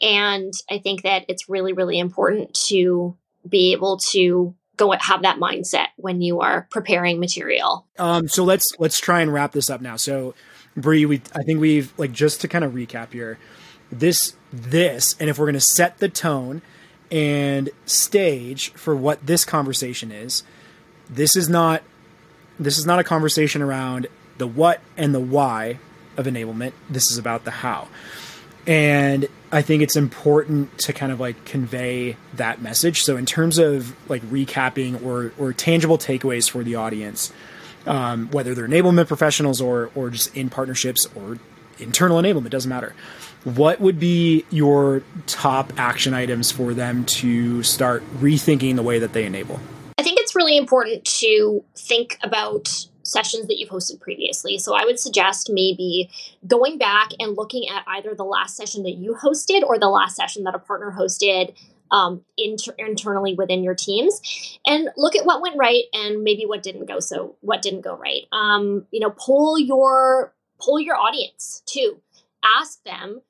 And 0.00 0.54
I 0.70 0.78
think 0.78 1.02
that 1.02 1.26
it's 1.28 1.50
really, 1.50 1.74
really 1.74 1.98
important 1.98 2.54
to 2.68 3.14
be 3.46 3.72
able 3.72 3.98
to 3.98 4.54
go 4.76 4.92
have 4.92 5.22
that 5.22 5.38
mindset 5.38 5.86
when 5.96 6.20
you 6.20 6.40
are 6.40 6.66
preparing 6.70 7.20
material. 7.20 7.86
Um, 7.98 8.28
so 8.28 8.44
let's 8.44 8.66
let's 8.78 8.98
try 8.98 9.20
and 9.20 9.32
wrap 9.32 9.52
this 9.52 9.70
up 9.70 9.80
now. 9.80 9.96
So 9.96 10.34
Bree, 10.76 11.06
we 11.06 11.22
I 11.34 11.42
think 11.42 11.60
we've 11.60 11.92
like 11.98 12.12
just 12.12 12.40
to 12.42 12.48
kind 12.48 12.64
of 12.64 12.72
recap 12.72 13.12
here, 13.12 13.38
this 13.90 14.34
this, 14.52 15.16
and 15.20 15.30
if 15.30 15.38
we're 15.38 15.46
gonna 15.46 15.60
set 15.60 15.98
the 15.98 16.08
tone 16.08 16.62
and 17.10 17.70
stage 17.86 18.72
for 18.72 18.96
what 18.96 19.24
this 19.26 19.44
conversation 19.44 20.10
is, 20.10 20.42
this 21.08 21.36
is 21.36 21.48
not 21.48 21.82
this 22.58 22.78
is 22.78 22.86
not 22.86 22.98
a 22.98 23.04
conversation 23.04 23.62
around 23.62 24.06
the 24.38 24.46
what 24.46 24.80
and 24.96 25.14
the 25.14 25.20
why 25.20 25.78
of 26.16 26.26
enablement. 26.26 26.72
This 26.88 27.10
is 27.10 27.18
about 27.18 27.44
the 27.44 27.50
how. 27.50 27.88
And 28.66 29.28
I 29.52 29.62
think 29.62 29.82
it's 29.82 29.96
important 29.96 30.78
to 30.80 30.92
kind 30.92 31.12
of 31.12 31.20
like 31.20 31.44
convey 31.44 32.16
that 32.34 32.62
message. 32.62 33.02
So 33.02 33.16
in 33.16 33.26
terms 33.26 33.58
of 33.58 33.94
like 34.08 34.22
recapping 34.22 35.04
or 35.04 35.32
or 35.38 35.52
tangible 35.52 35.98
takeaways 35.98 36.50
for 36.50 36.64
the 36.64 36.76
audience, 36.76 37.32
um, 37.86 38.30
whether 38.30 38.54
they're 38.54 38.66
enablement 38.66 39.08
professionals 39.08 39.60
or 39.60 39.90
or 39.94 40.10
just 40.10 40.34
in 40.36 40.48
partnerships 40.48 41.06
or 41.14 41.38
internal 41.78 42.20
enablement, 42.20 42.50
doesn't 42.50 42.68
matter. 42.68 42.94
What 43.44 43.80
would 43.80 44.00
be 44.00 44.46
your 44.50 45.02
top 45.26 45.72
action 45.76 46.14
items 46.14 46.50
for 46.50 46.72
them 46.72 47.04
to 47.04 47.62
start 47.62 48.02
rethinking 48.18 48.76
the 48.76 48.82
way 48.82 48.98
that 48.98 49.12
they 49.12 49.26
enable? 49.26 49.60
I 49.98 50.02
think 50.02 50.18
it's 50.18 50.34
really 50.34 50.56
important 50.56 51.04
to 51.20 51.62
think 51.76 52.18
about 52.22 52.86
sessions 53.04 53.46
that 53.46 53.58
you've 53.58 53.70
hosted 53.70 54.00
previously. 54.00 54.58
So 54.58 54.74
I 54.74 54.84
would 54.84 54.98
suggest 54.98 55.50
maybe 55.52 56.10
going 56.46 56.78
back 56.78 57.10
and 57.20 57.36
looking 57.36 57.68
at 57.68 57.84
either 57.86 58.14
the 58.14 58.24
last 58.24 58.56
session 58.56 58.82
that 58.82 58.96
you 58.96 59.14
hosted 59.14 59.62
or 59.62 59.78
the 59.78 59.88
last 59.88 60.16
session 60.16 60.44
that 60.44 60.54
a 60.54 60.58
partner 60.58 60.94
hosted 60.96 61.54
um, 61.90 62.24
inter- 62.36 62.74
internally 62.78 63.34
within 63.34 63.62
your 63.62 63.74
teams 63.74 64.58
and 64.66 64.88
look 64.96 65.14
at 65.14 65.24
what 65.24 65.40
went 65.40 65.56
right 65.56 65.84
and 65.92 66.24
maybe 66.24 66.44
what 66.44 66.62
didn't 66.62 66.86
go 66.86 66.98
so 66.98 67.36
what 67.40 67.62
didn't 67.62 67.82
go 67.82 67.96
right 67.96 68.22
um, 68.32 68.86
you 68.90 69.00
know 69.00 69.10
pull 69.10 69.58
your 69.58 70.34
pull 70.58 70.80
your 70.80 70.96
audience 70.96 71.62
too 71.66 72.00
ask 72.42 72.82
them 72.84 73.20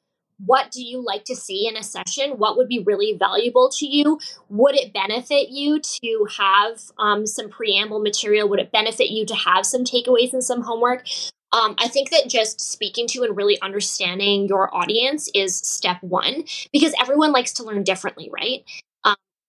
what 0.47 0.71
do 0.71 0.83
you 0.83 1.05
like 1.05 1.25
to 1.25 1.37
see 1.37 1.67
in 1.69 1.77
a 1.77 1.83
session? 1.83 2.33
What 2.33 2.57
would 2.57 2.69
be 2.69 2.81
really 2.81 3.17
valuable 3.19 3.71
to 3.79 3.87
you? 3.87 4.19
Would 4.49 4.77
it 4.77 4.93
benefit 4.93 5.49
you 5.51 5.81
to 5.81 6.27
have 6.39 6.81
um, 6.99 7.27
some 7.27 7.49
preamble 7.49 8.01
material? 8.01 8.49
Would 8.49 8.61
it 8.61 8.73
benefit 8.73 9.11
you 9.11 9.27
to 9.27 9.35
have 9.35 9.67
some 9.67 9.85
takeaways 9.85 10.33
and 10.33 10.45
some 10.45 10.63
homework? 10.63 11.07
Um, 11.53 11.77
I 11.79 11.87
think 11.87 12.11
that 12.11 12.29
just 12.29 12.61
speaking 12.61 13.07
to 13.09 13.23
and 13.23 13.37
really 13.37 13.61
understanding 13.63 14.49
your 14.49 14.75
audience 14.75 15.31
is 15.35 15.57
step 15.57 15.99
one 16.03 16.45
because 16.73 16.93
everyone 17.01 17.31
likes 17.31 17.53
to 17.55 17.63
learn 17.63 17.85
differently, 17.85 18.29
right? 18.33 18.65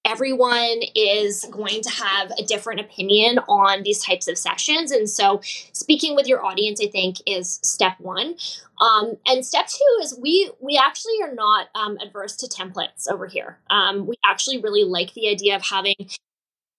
Everyone 0.05 0.81
is 0.95 1.45
going 1.51 1.81
to 1.81 1.89
have 1.89 2.31
a 2.37 2.43
different 2.43 2.79
opinion 2.79 3.39
on 3.49 3.83
these 3.83 4.03
types 4.03 4.27
of 4.27 4.37
sessions 4.37 4.91
and 4.91 5.09
so 5.09 5.41
speaking 5.73 6.15
with 6.15 6.27
your 6.27 6.45
audience 6.45 6.79
i 6.81 6.87
think 6.87 7.17
is 7.25 7.59
step 7.63 7.99
one. 7.99 8.35
Um, 8.79 9.17
and 9.25 9.45
step 9.45 9.67
two 9.67 10.03
is 10.03 10.17
we 10.21 10.51
we 10.59 10.77
actually 10.77 11.21
are 11.23 11.33
not 11.33 11.67
um, 11.75 11.97
adverse 12.01 12.35
to 12.37 12.47
templates 12.47 13.09
over 13.09 13.27
here. 13.27 13.57
Um, 13.69 14.05
we 14.05 14.15
actually 14.23 14.59
really 14.59 14.83
like 14.83 15.13
the 15.13 15.29
idea 15.29 15.55
of 15.55 15.63
having 15.63 15.95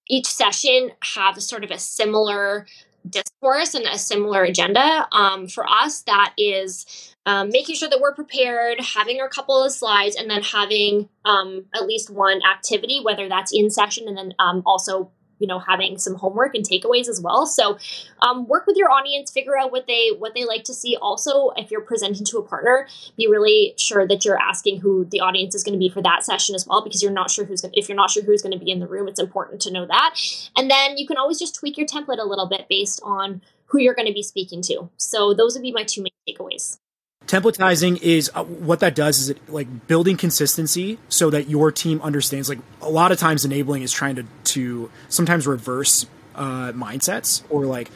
each 0.08 0.26
session 0.26 0.90
have 1.14 1.42
sort 1.42 1.64
of 1.64 1.70
a 1.70 1.78
similar 1.78 2.66
discourse 3.10 3.74
and 3.74 3.84
a 3.86 3.98
similar 3.98 4.42
agenda. 4.42 5.06
Um, 5.12 5.48
for 5.48 5.68
us, 5.68 6.02
that 6.02 6.34
is 6.36 7.14
um, 7.26 7.48
making 7.50 7.76
sure 7.76 7.88
that 7.88 8.00
we're 8.00 8.14
prepared, 8.14 8.80
having 8.80 9.20
our 9.20 9.28
couple 9.28 9.62
of 9.62 9.72
slides, 9.72 10.16
and 10.16 10.30
then 10.30 10.42
having 10.42 11.08
um, 11.24 11.66
at 11.74 11.86
least 11.86 12.10
one 12.10 12.40
activity, 12.44 13.00
whether 13.02 13.28
that's 13.28 13.52
in 13.52 13.70
session 13.70 14.08
and 14.08 14.16
then 14.16 14.34
um, 14.38 14.62
also 14.64 15.10
you 15.38 15.46
know 15.46 15.58
having 15.58 15.98
some 15.98 16.14
homework 16.14 16.54
and 16.54 16.64
takeaways 16.64 17.08
as 17.08 17.20
well. 17.20 17.46
So 17.46 17.78
um, 18.20 18.46
work 18.46 18.66
with 18.66 18.76
your 18.76 18.90
audience 18.90 19.30
figure 19.30 19.58
out 19.58 19.72
what 19.72 19.86
they 19.86 20.10
what 20.18 20.34
they 20.34 20.44
like 20.44 20.64
to 20.64 20.74
see. 20.74 20.96
Also 20.96 21.50
if 21.56 21.70
you're 21.70 21.80
presenting 21.80 22.24
to 22.26 22.38
a 22.38 22.42
partner 22.42 22.88
be 23.16 23.28
really 23.28 23.74
sure 23.76 24.06
that 24.06 24.24
you're 24.24 24.40
asking 24.40 24.80
who 24.80 25.04
the 25.06 25.20
audience 25.20 25.54
is 25.54 25.62
going 25.62 25.74
to 25.74 25.78
be 25.78 25.88
for 25.88 26.02
that 26.02 26.24
session 26.24 26.54
as 26.54 26.66
well 26.66 26.82
because 26.82 27.02
you're 27.02 27.12
not 27.12 27.30
sure 27.30 27.44
who's 27.44 27.60
going 27.60 27.74
if 27.76 27.88
you're 27.88 27.96
not 27.96 28.10
sure 28.10 28.22
who's 28.22 28.42
going 28.42 28.56
to 28.56 28.64
be 28.64 28.70
in 28.70 28.80
the 28.80 28.86
room 28.86 29.08
it's 29.08 29.20
important 29.20 29.60
to 29.62 29.72
know 29.72 29.86
that. 29.86 30.14
And 30.56 30.70
then 30.70 30.96
you 30.96 31.06
can 31.06 31.16
always 31.16 31.38
just 31.38 31.54
tweak 31.54 31.76
your 31.76 31.86
template 31.86 32.18
a 32.18 32.26
little 32.26 32.46
bit 32.46 32.66
based 32.68 33.00
on 33.02 33.42
who 33.66 33.80
you're 33.80 33.94
going 33.94 34.08
to 34.08 34.14
be 34.14 34.22
speaking 34.22 34.62
to. 34.62 34.88
So 34.96 35.34
those 35.34 35.54
would 35.54 35.62
be 35.62 35.72
my 35.72 35.82
two 35.82 36.02
main 36.02 36.12
takeaways 36.28 36.78
templatizing 37.26 38.00
is 38.02 38.30
uh, 38.34 38.44
what 38.44 38.80
that 38.80 38.94
does 38.94 39.18
is 39.18 39.30
it 39.30 39.48
like 39.48 39.86
building 39.86 40.16
consistency 40.16 40.98
so 41.08 41.30
that 41.30 41.48
your 41.48 41.72
team 41.72 42.00
understands 42.02 42.48
like 42.48 42.58
a 42.80 42.90
lot 42.90 43.10
of 43.12 43.18
times 43.18 43.44
enabling 43.44 43.82
is 43.82 43.92
trying 43.92 44.14
to 44.16 44.24
to 44.44 44.90
sometimes 45.08 45.46
reverse 45.46 46.06
uh, 46.36 46.72
mindsets 46.72 47.42
or 47.50 47.66
like 47.66 47.90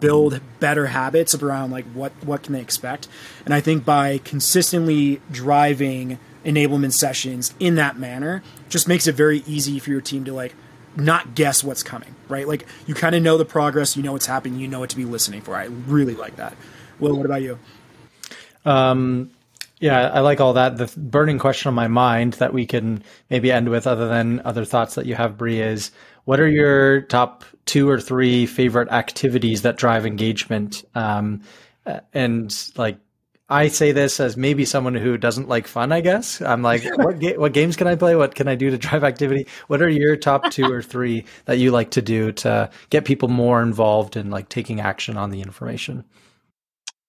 build 0.00 0.40
better 0.60 0.86
habits 0.86 1.34
around 1.34 1.70
like 1.70 1.84
what 1.86 2.12
what 2.24 2.42
can 2.42 2.52
they 2.52 2.60
expect. 2.60 3.08
And 3.44 3.52
i 3.52 3.60
think 3.60 3.84
by 3.84 4.18
consistently 4.18 5.20
driving 5.30 6.18
enablement 6.44 6.92
sessions 6.92 7.54
in 7.58 7.74
that 7.74 7.98
manner 7.98 8.42
just 8.68 8.86
makes 8.86 9.08
it 9.08 9.16
very 9.16 9.42
easy 9.46 9.80
for 9.80 9.90
your 9.90 10.00
team 10.00 10.24
to 10.24 10.32
like 10.32 10.54
not 10.94 11.34
guess 11.34 11.62
what's 11.64 11.82
coming 11.82 12.14
right? 12.28 12.48
Like 12.48 12.66
you 12.86 12.94
kind 12.94 13.14
of 13.14 13.22
know 13.22 13.36
the 13.38 13.44
progress 13.44 13.96
you 13.96 14.02
know 14.02 14.12
what's 14.12 14.26
happening 14.26 14.60
you 14.60 14.68
know 14.68 14.80
what 14.80 14.90
to 14.90 14.96
be 14.96 15.04
listening 15.04 15.40
for. 15.42 15.56
I 15.56 15.64
really 15.64 16.14
like 16.14 16.36
that. 16.36 16.56
Well 17.00 17.16
what 17.16 17.26
about 17.26 17.42
you 17.42 17.58
um, 18.66 19.30
yeah, 19.78 20.08
I 20.08 20.20
like 20.20 20.40
all 20.40 20.54
that. 20.54 20.76
The 20.76 20.92
burning 20.96 21.38
question 21.38 21.68
on 21.68 21.74
my 21.74 21.88
mind 21.88 22.34
that 22.34 22.52
we 22.52 22.66
can 22.66 23.02
maybe 23.30 23.52
end 23.52 23.68
with, 23.68 23.86
other 23.86 24.08
than 24.08 24.40
other 24.44 24.64
thoughts 24.64 24.94
that 24.94 25.06
you 25.06 25.14
have, 25.14 25.36
Bree, 25.36 25.60
is 25.60 25.90
what 26.24 26.40
are 26.40 26.48
your 26.48 27.02
top 27.02 27.44
two 27.66 27.88
or 27.88 28.00
three 28.00 28.46
favorite 28.46 28.88
activities 28.90 29.62
that 29.62 29.76
drive 29.76 30.06
engagement? 30.06 30.84
Um, 30.94 31.42
and 32.14 32.70
like, 32.76 32.98
I 33.48 33.68
say 33.68 33.92
this 33.92 34.18
as 34.18 34.36
maybe 34.36 34.64
someone 34.64 34.94
who 34.94 35.16
doesn't 35.18 35.48
like 35.48 35.68
fun. 35.68 35.92
I 35.92 36.00
guess 36.00 36.40
I'm 36.40 36.62
like, 36.62 36.82
what 36.96 37.20
ga- 37.20 37.36
what 37.36 37.52
games 37.52 37.76
can 37.76 37.86
I 37.86 37.94
play? 37.94 38.16
What 38.16 38.34
can 38.34 38.48
I 38.48 38.56
do 38.56 38.70
to 38.70 38.78
drive 38.78 39.04
activity? 39.04 39.46
What 39.68 39.82
are 39.82 39.88
your 39.88 40.16
top 40.16 40.50
two 40.50 40.72
or 40.72 40.82
three 40.82 41.26
that 41.44 41.58
you 41.58 41.70
like 41.70 41.92
to 41.92 42.02
do 42.02 42.32
to 42.32 42.70
get 42.90 43.04
people 43.04 43.28
more 43.28 43.62
involved 43.62 44.16
in 44.16 44.30
like 44.30 44.48
taking 44.48 44.80
action 44.80 45.16
on 45.16 45.30
the 45.30 45.42
information? 45.42 46.04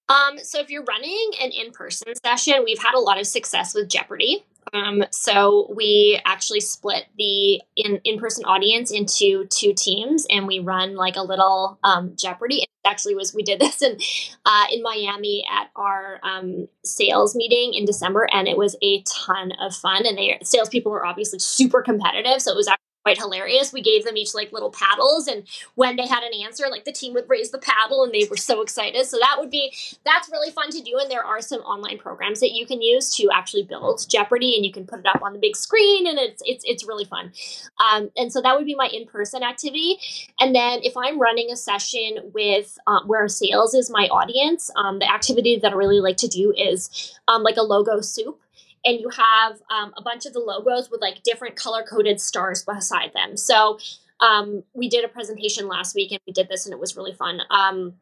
Um, 0.10 0.38
so 0.39 0.60
if 0.60 0.70
you're 0.70 0.84
running 0.84 1.32
an 1.41 1.52
in-person 1.52 2.13
session, 2.24 2.63
we've 2.63 2.82
had 2.82 2.96
a 2.96 3.00
lot 3.00 3.20
of 3.20 3.28
success 3.28 3.74
with 3.74 3.89
Jeopardy. 3.89 4.46
Um, 4.74 5.04
so 5.12 5.72
we 5.76 6.20
actually 6.26 6.60
split 6.60 7.06
the 7.17 7.62
in 7.76 8.02
in-person 8.04 8.46
audience 8.46 8.91
into 8.91 9.46
two 9.46 9.74
teams, 9.74 10.26
and 10.30 10.48
we 10.48 10.60
run 10.60 10.96
like 10.96 11.15
a 11.15 11.22
little 11.22 11.80
um, 11.84 12.13
Jeopardy. 12.17 12.63
It 12.63 12.70
actually, 12.86 13.15
was 13.15 13.34
we 13.34 13.43
did 13.43 13.60
this 13.62 13.82
in 13.82 13.98
uh, 14.46 14.65
in 14.72 14.82
Miami 14.84 15.46
at 15.50 15.70
our 15.76 16.20
um, 16.24 16.67
sales 16.84 17.36
meeting 17.36 17.74
in 17.74 17.86
December, 17.86 18.28
and 18.32 18.48
it 18.48 18.58
was 18.58 18.76
a 18.82 19.04
ton 19.04 19.54
of 19.60 19.76
fun. 19.76 20.06
And 20.06 20.17
they 20.17 20.38
salespeople 20.43 20.91
were 20.91 21.06
obviously 21.06 21.39
super 21.39 21.82
competitive, 21.82 22.41
so 22.41 22.52
it 22.52 22.58
was 22.58 22.67
quite 23.08 23.17
hilarious. 23.17 23.72
We 23.72 23.82
gave 23.82 24.04
them 24.04 24.17
each 24.17 24.36
like 24.36 24.52
little 24.52 24.70
paddles, 24.70 25.28
and 25.28 25.43
when 25.76 25.96
they 25.96 26.08
had 26.08 26.24
an 26.24 26.34
answer, 26.43 26.65
like 26.70 26.84
the 26.84 26.91
team 26.91 27.13
would 27.13 27.30
raise 27.30 27.52
the 27.52 27.58
paddle, 27.58 28.04
and 28.04 28.13
they 28.13 28.28
were 28.30 28.36
so 28.36 28.62
excited. 28.62 29.06
So 29.06 29.17
that 29.20 29.38
would 29.39 29.50
be 29.50 29.74
that's 30.06 30.30
really 30.30 30.52
fun 30.52 30.70
to 30.72 30.82
do. 30.82 30.98
And 31.00 31.10
there 31.10 31.24
are 31.24 31.41
some 31.41 31.62
online 31.62 32.00
programs 32.00 32.41
that 32.41 32.52
you 32.52 32.65
can 32.65 32.82
use 32.82 33.15
to 33.15 33.30
actually 33.34 33.63
build 33.63 34.06
Jeopardy, 34.10 34.56
and 34.58 34.65
you 34.65 34.74
can 34.74 34.86
put 34.86 35.00
it 35.00 35.06
up 35.06 35.22
on 35.22 35.32
the 35.32 35.39
big 35.39 35.56
screen, 35.56 36.06
and 36.06 36.20
it's 36.20 36.41
it's 36.46 36.65
it's 36.67 36.86
really 36.86 37.06
fun. 37.06 37.32
Um, 37.80 38.12
and 38.17 38.32
so 38.34 38.41
that 38.41 38.58
would 38.58 38.65
be 38.65 38.76
my 38.76 38.89
in 38.91 39.06
person 39.06 39.41
activity. 39.41 40.00
And 40.38 40.54
then 40.54 40.80
if 40.84 40.98
I'm 40.98 41.17
running 41.17 41.50
a 41.50 41.56
session 41.56 42.32
with 42.34 42.78
um, 42.88 43.08
where 43.08 43.28
sales 43.30 43.74
is 43.74 43.89
my 43.89 44.10
audience, 44.12 44.70
um, 44.76 45.00
the 45.00 45.10
activity 45.10 45.58
that 45.60 45.72
I 45.72 45.76
really 45.76 46.02
like 46.02 46.17
to 46.17 46.28
do 46.28 46.54
is 46.58 47.17
um, 47.30 47.41
like 47.43 47.56
a 47.56 47.63
logo 47.63 48.02
soup 48.02 48.41
and 48.86 49.00
you 49.00 49.10
have 49.10 49.60
um, 49.70 49.94
a 49.98 50.02
bunch 50.02 50.26
of 50.26 50.34
the 50.34 50.40
logos 50.40 50.90
with 50.90 51.02
like 51.02 51.24
different 51.24 51.56
color 51.56 51.84
coded 51.84 52.22
stars 52.22 52.63
beside 52.63 53.12
them. 53.13 53.38
So 53.38 53.80
um, 54.20 54.63
we 54.74 54.90
did 54.90 55.06
a 55.06 55.08
presentation 55.08 55.68
last 55.68 55.96
week 55.96 56.12
and 56.12 56.22
we 56.26 56.34
did 56.34 56.50
this 56.50 56.66
and 56.66 56.74
it 56.74 56.80
was 56.80 56.96
really 56.96 57.13
fun. 57.13 57.42
Um, 57.50 57.94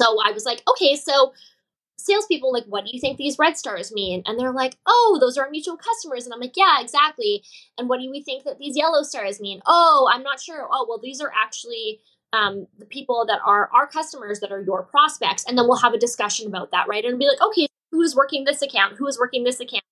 so 0.00 0.18
I 0.24 0.32
was 0.32 0.44
like, 0.44 0.62
okay, 0.68 0.96
so 0.96 1.32
salespeople, 1.96 2.52
like, 2.52 2.64
what 2.66 2.84
do 2.84 2.90
you 2.92 3.00
think 3.00 3.18
these 3.18 3.38
red 3.38 3.56
stars 3.56 3.92
mean? 3.92 4.22
And 4.24 4.38
they're 4.38 4.52
like, 4.52 4.76
oh, 4.86 5.18
those 5.20 5.36
are 5.36 5.44
our 5.44 5.50
mutual 5.50 5.76
customers. 5.76 6.24
And 6.24 6.32
I'm 6.32 6.40
like, 6.40 6.56
yeah, 6.56 6.80
exactly. 6.80 7.42
And 7.76 7.88
what 7.88 8.00
do 8.00 8.10
we 8.10 8.22
think 8.22 8.44
that 8.44 8.58
these 8.58 8.76
yellow 8.76 9.02
stars 9.02 9.40
mean? 9.40 9.60
Oh, 9.66 10.08
I'm 10.12 10.22
not 10.22 10.40
sure. 10.40 10.68
Oh, 10.70 10.86
well, 10.88 11.00
these 11.02 11.20
are 11.20 11.32
actually 11.36 12.00
um, 12.32 12.66
the 12.78 12.86
people 12.86 13.24
that 13.26 13.40
are 13.44 13.68
our 13.74 13.86
customers 13.86 14.40
that 14.40 14.52
are 14.52 14.60
your 14.60 14.82
prospects. 14.84 15.44
And 15.46 15.58
then 15.58 15.66
we'll 15.66 15.78
have 15.78 15.94
a 15.94 15.98
discussion 15.98 16.46
about 16.46 16.70
that, 16.70 16.86
right? 16.88 17.04
And 17.04 17.18
be 17.18 17.26
like, 17.26 17.42
okay, 17.42 17.66
who 17.90 18.02
is 18.02 18.14
working 18.14 18.44
this 18.44 18.62
account? 18.62 18.96
Who 18.96 19.06
is 19.06 19.18
working 19.18 19.44
this 19.44 19.60
account? 19.60 19.84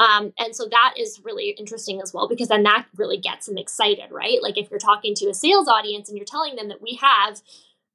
Um, 0.00 0.32
and 0.38 0.54
so 0.54 0.66
that 0.70 0.94
is 0.96 1.20
really 1.24 1.50
interesting 1.58 2.00
as 2.00 2.14
well 2.14 2.28
because 2.28 2.48
then 2.48 2.62
that 2.62 2.86
really 2.96 3.18
gets 3.18 3.46
them 3.46 3.58
excited, 3.58 4.10
right? 4.10 4.42
Like 4.42 4.56
if 4.56 4.70
you're 4.70 4.78
talking 4.78 5.14
to 5.16 5.28
a 5.28 5.34
sales 5.34 5.68
audience 5.68 6.08
and 6.08 6.16
you're 6.16 6.24
telling 6.24 6.56
them 6.56 6.68
that 6.68 6.80
we 6.80 6.98
have 7.00 7.40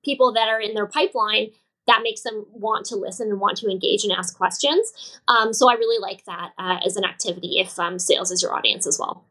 people 0.03 0.33
that 0.33 0.49
are 0.49 0.59
in 0.59 0.73
their 0.73 0.85
pipeline, 0.85 1.51
that 1.87 2.01
makes 2.03 2.21
them 2.21 2.45
want 2.51 2.85
to 2.87 2.95
listen 2.95 3.29
and 3.29 3.39
want 3.39 3.57
to 3.57 3.69
engage 3.69 4.03
and 4.03 4.11
ask 4.11 4.37
questions. 4.37 5.19
Um, 5.27 5.53
so 5.53 5.69
I 5.69 5.73
really 5.73 6.01
like 6.01 6.23
that 6.25 6.51
uh, 6.57 6.79
as 6.85 6.95
an 6.97 7.05
activity 7.05 7.59
if 7.59 7.77
um, 7.79 7.99
sales 7.99 8.31
is 8.31 8.41
your 8.41 8.53
audience 8.53 8.87
as 8.87 8.99
well. 8.99 9.25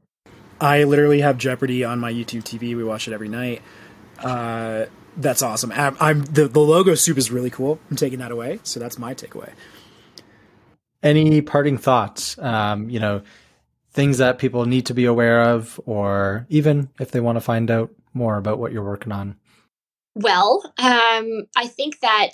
I 0.60 0.84
literally 0.84 1.20
have 1.20 1.38
Jeopardy 1.38 1.82
on 1.82 1.98
my 1.98 2.12
YouTube 2.12 2.44
TV. 2.44 2.76
We 2.76 2.84
watch 2.84 3.08
it 3.08 3.14
every 3.14 3.28
night. 3.28 3.62
Uh, 4.18 4.86
that's 5.16 5.42
awesome. 5.42 5.72
I'm, 5.72 5.96
I'm 6.00 6.24
the, 6.24 6.46
the 6.48 6.60
logo 6.60 6.94
soup 6.94 7.18
is 7.18 7.30
really 7.30 7.50
cool. 7.50 7.80
I'm 7.90 7.96
taking 7.96 8.20
that 8.20 8.30
away. 8.30 8.60
So 8.62 8.80
that's 8.80 8.98
my 8.98 9.14
takeaway. 9.14 9.52
Any 11.02 11.42
parting 11.42 11.78
thoughts? 11.78 12.38
Um, 12.38 12.88
you 12.88 13.00
know, 13.00 13.22
things 13.92 14.18
that 14.18 14.38
people 14.38 14.64
need 14.66 14.86
to 14.86 14.94
be 14.94 15.04
aware 15.04 15.42
of, 15.42 15.80
or 15.84 16.46
even 16.48 16.90
if 17.00 17.10
they 17.10 17.20
want 17.20 17.36
to 17.36 17.40
find 17.40 17.70
out 17.70 17.90
more 18.14 18.36
about 18.36 18.58
what 18.58 18.72
you're 18.72 18.84
working 18.84 19.12
on. 19.12 19.36
Well, 20.14 20.62
um, 20.78 21.46
I 21.56 21.66
think 21.66 22.00
that 22.00 22.32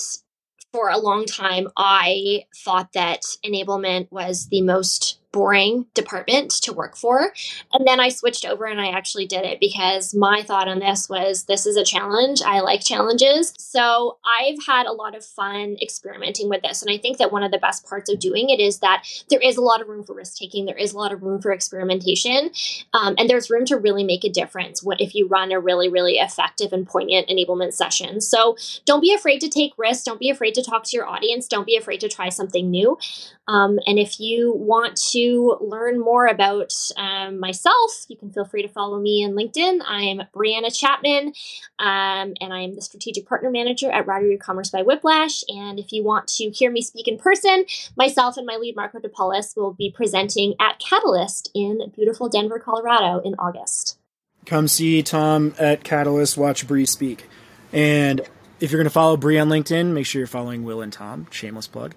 for 0.72 0.90
a 0.90 0.98
long 0.98 1.24
time, 1.24 1.68
I 1.76 2.44
thought 2.64 2.92
that 2.92 3.22
enablement 3.44 4.08
was 4.10 4.48
the 4.48 4.62
most 4.62 5.17
boring 5.38 5.86
department 5.94 6.50
to 6.50 6.72
work 6.72 6.96
for. 6.96 7.32
And 7.72 7.86
then 7.86 8.00
I 8.00 8.08
switched 8.08 8.44
over 8.44 8.64
and 8.64 8.80
I 8.80 8.88
actually 8.88 9.24
did 9.24 9.44
it 9.44 9.60
because 9.60 10.12
my 10.12 10.42
thought 10.42 10.66
on 10.66 10.80
this 10.80 11.08
was 11.08 11.44
this 11.44 11.64
is 11.64 11.76
a 11.76 11.84
challenge. 11.84 12.42
I 12.44 12.58
like 12.58 12.80
challenges. 12.80 13.54
So 13.56 14.18
I've 14.26 14.58
had 14.66 14.86
a 14.86 14.92
lot 14.92 15.16
of 15.16 15.24
fun 15.24 15.76
experimenting 15.80 16.48
with 16.48 16.62
this. 16.62 16.82
And 16.82 16.90
I 16.90 16.98
think 16.98 17.18
that 17.18 17.30
one 17.30 17.44
of 17.44 17.52
the 17.52 17.58
best 17.58 17.86
parts 17.86 18.10
of 18.10 18.18
doing 18.18 18.50
it 18.50 18.58
is 18.58 18.80
that 18.80 19.04
there 19.30 19.38
is 19.38 19.56
a 19.56 19.60
lot 19.60 19.80
of 19.80 19.86
room 19.86 20.02
for 20.02 20.12
risk 20.12 20.38
taking, 20.38 20.66
there 20.66 20.76
is 20.76 20.92
a 20.92 20.98
lot 20.98 21.12
of 21.12 21.22
room 21.22 21.40
for 21.40 21.52
experimentation, 21.52 22.50
um, 22.92 23.14
and 23.16 23.30
there's 23.30 23.48
room 23.48 23.64
to 23.66 23.76
really 23.76 24.02
make 24.02 24.24
a 24.24 24.28
difference 24.28 24.82
what 24.82 25.00
if 25.00 25.14
you 25.14 25.28
run 25.28 25.52
a 25.52 25.60
really, 25.60 25.88
really 25.88 26.14
effective 26.14 26.72
and 26.72 26.84
poignant 26.88 27.28
enablement 27.28 27.74
session. 27.74 28.20
So 28.20 28.56
don't 28.86 29.00
be 29.00 29.14
afraid 29.14 29.40
to 29.42 29.48
take 29.48 29.72
risks. 29.78 30.02
Don't 30.02 30.18
be 30.18 30.30
afraid 30.30 30.56
to 30.56 30.64
talk 30.64 30.82
to 30.86 30.96
your 30.96 31.06
audience. 31.06 31.46
Don't 31.46 31.66
be 31.66 31.76
afraid 31.76 32.00
to 32.00 32.08
try 32.08 32.28
something 32.28 32.68
new. 32.68 32.98
Um, 33.46 33.78
and 33.86 33.98
if 33.98 34.18
you 34.20 34.52
want 34.54 34.96
to 35.12 35.27
learn 35.60 36.00
more 36.00 36.26
about 36.26 36.72
um, 36.96 37.38
myself, 37.40 38.06
you 38.08 38.16
can 38.16 38.30
feel 38.30 38.44
free 38.44 38.62
to 38.62 38.68
follow 38.68 38.98
me 38.98 39.24
on 39.24 39.32
LinkedIn. 39.32 39.80
I'm 39.86 40.22
Brianna 40.34 40.76
Chapman, 40.76 41.32
um, 41.78 42.34
and 42.40 42.52
I'm 42.52 42.74
the 42.74 42.82
strategic 42.82 43.26
partner 43.26 43.50
manager 43.50 43.90
at 43.90 44.06
Ryder 44.06 44.36
Commerce 44.38 44.70
by 44.70 44.82
Whiplash. 44.82 45.42
And 45.48 45.78
if 45.78 45.92
you 45.92 46.04
want 46.04 46.28
to 46.28 46.50
hear 46.50 46.70
me 46.70 46.82
speak 46.82 47.08
in 47.08 47.18
person, 47.18 47.64
myself 47.96 48.36
and 48.36 48.46
my 48.46 48.56
lead 48.56 48.76
Marco 48.76 48.98
DePaulis 48.98 49.56
will 49.56 49.72
be 49.72 49.90
presenting 49.90 50.54
at 50.60 50.78
Catalyst 50.78 51.50
in 51.54 51.92
beautiful 51.94 52.28
Denver, 52.28 52.58
Colorado 52.58 53.20
in 53.20 53.34
August. 53.38 53.98
Come 54.46 54.68
see 54.68 55.02
Tom 55.02 55.54
at 55.58 55.84
Catalyst, 55.84 56.38
watch 56.38 56.66
Bree 56.66 56.86
speak. 56.86 57.28
And 57.72 58.22
if 58.60 58.70
you're 58.70 58.78
going 58.78 58.84
to 58.84 58.90
follow 58.90 59.16
Bree 59.16 59.38
on 59.38 59.48
LinkedIn, 59.48 59.92
make 59.92 60.06
sure 60.06 60.20
you're 60.20 60.26
following 60.26 60.64
Will 60.64 60.80
and 60.80 60.92
Tom. 60.92 61.26
Shameless 61.30 61.66
plug. 61.66 61.94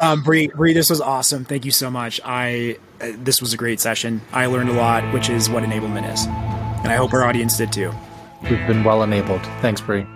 Um, 0.00 0.22
Bree, 0.22 0.48
Bree, 0.48 0.72
this 0.72 0.90
was 0.90 1.00
awesome. 1.00 1.44
Thank 1.44 1.64
you 1.64 1.70
so 1.70 1.90
much. 1.90 2.20
I 2.24 2.78
uh, 3.00 3.12
this 3.16 3.40
was 3.40 3.52
a 3.52 3.56
great 3.56 3.80
session. 3.80 4.20
I 4.32 4.46
learned 4.46 4.70
a 4.70 4.74
lot, 4.74 5.12
which 5.12 5.28
is 5.28 5.48
what 5.48 5.62
enablement 5.62 6.12
is, 6.12 6.26
and 6.26 6.88
I 6.88 6.96
hope 6.96 7.12
our 7.12 7.24
audience 7.24 7.56
did 7.56 7.72
too. 7.72 7.92
We've 8.42 8.66
been 8.66 8.84
well 8.84 9.02
enabled. 9.02 9.42
Thanks, 9.60 9.80
Bree. 9.80 10.06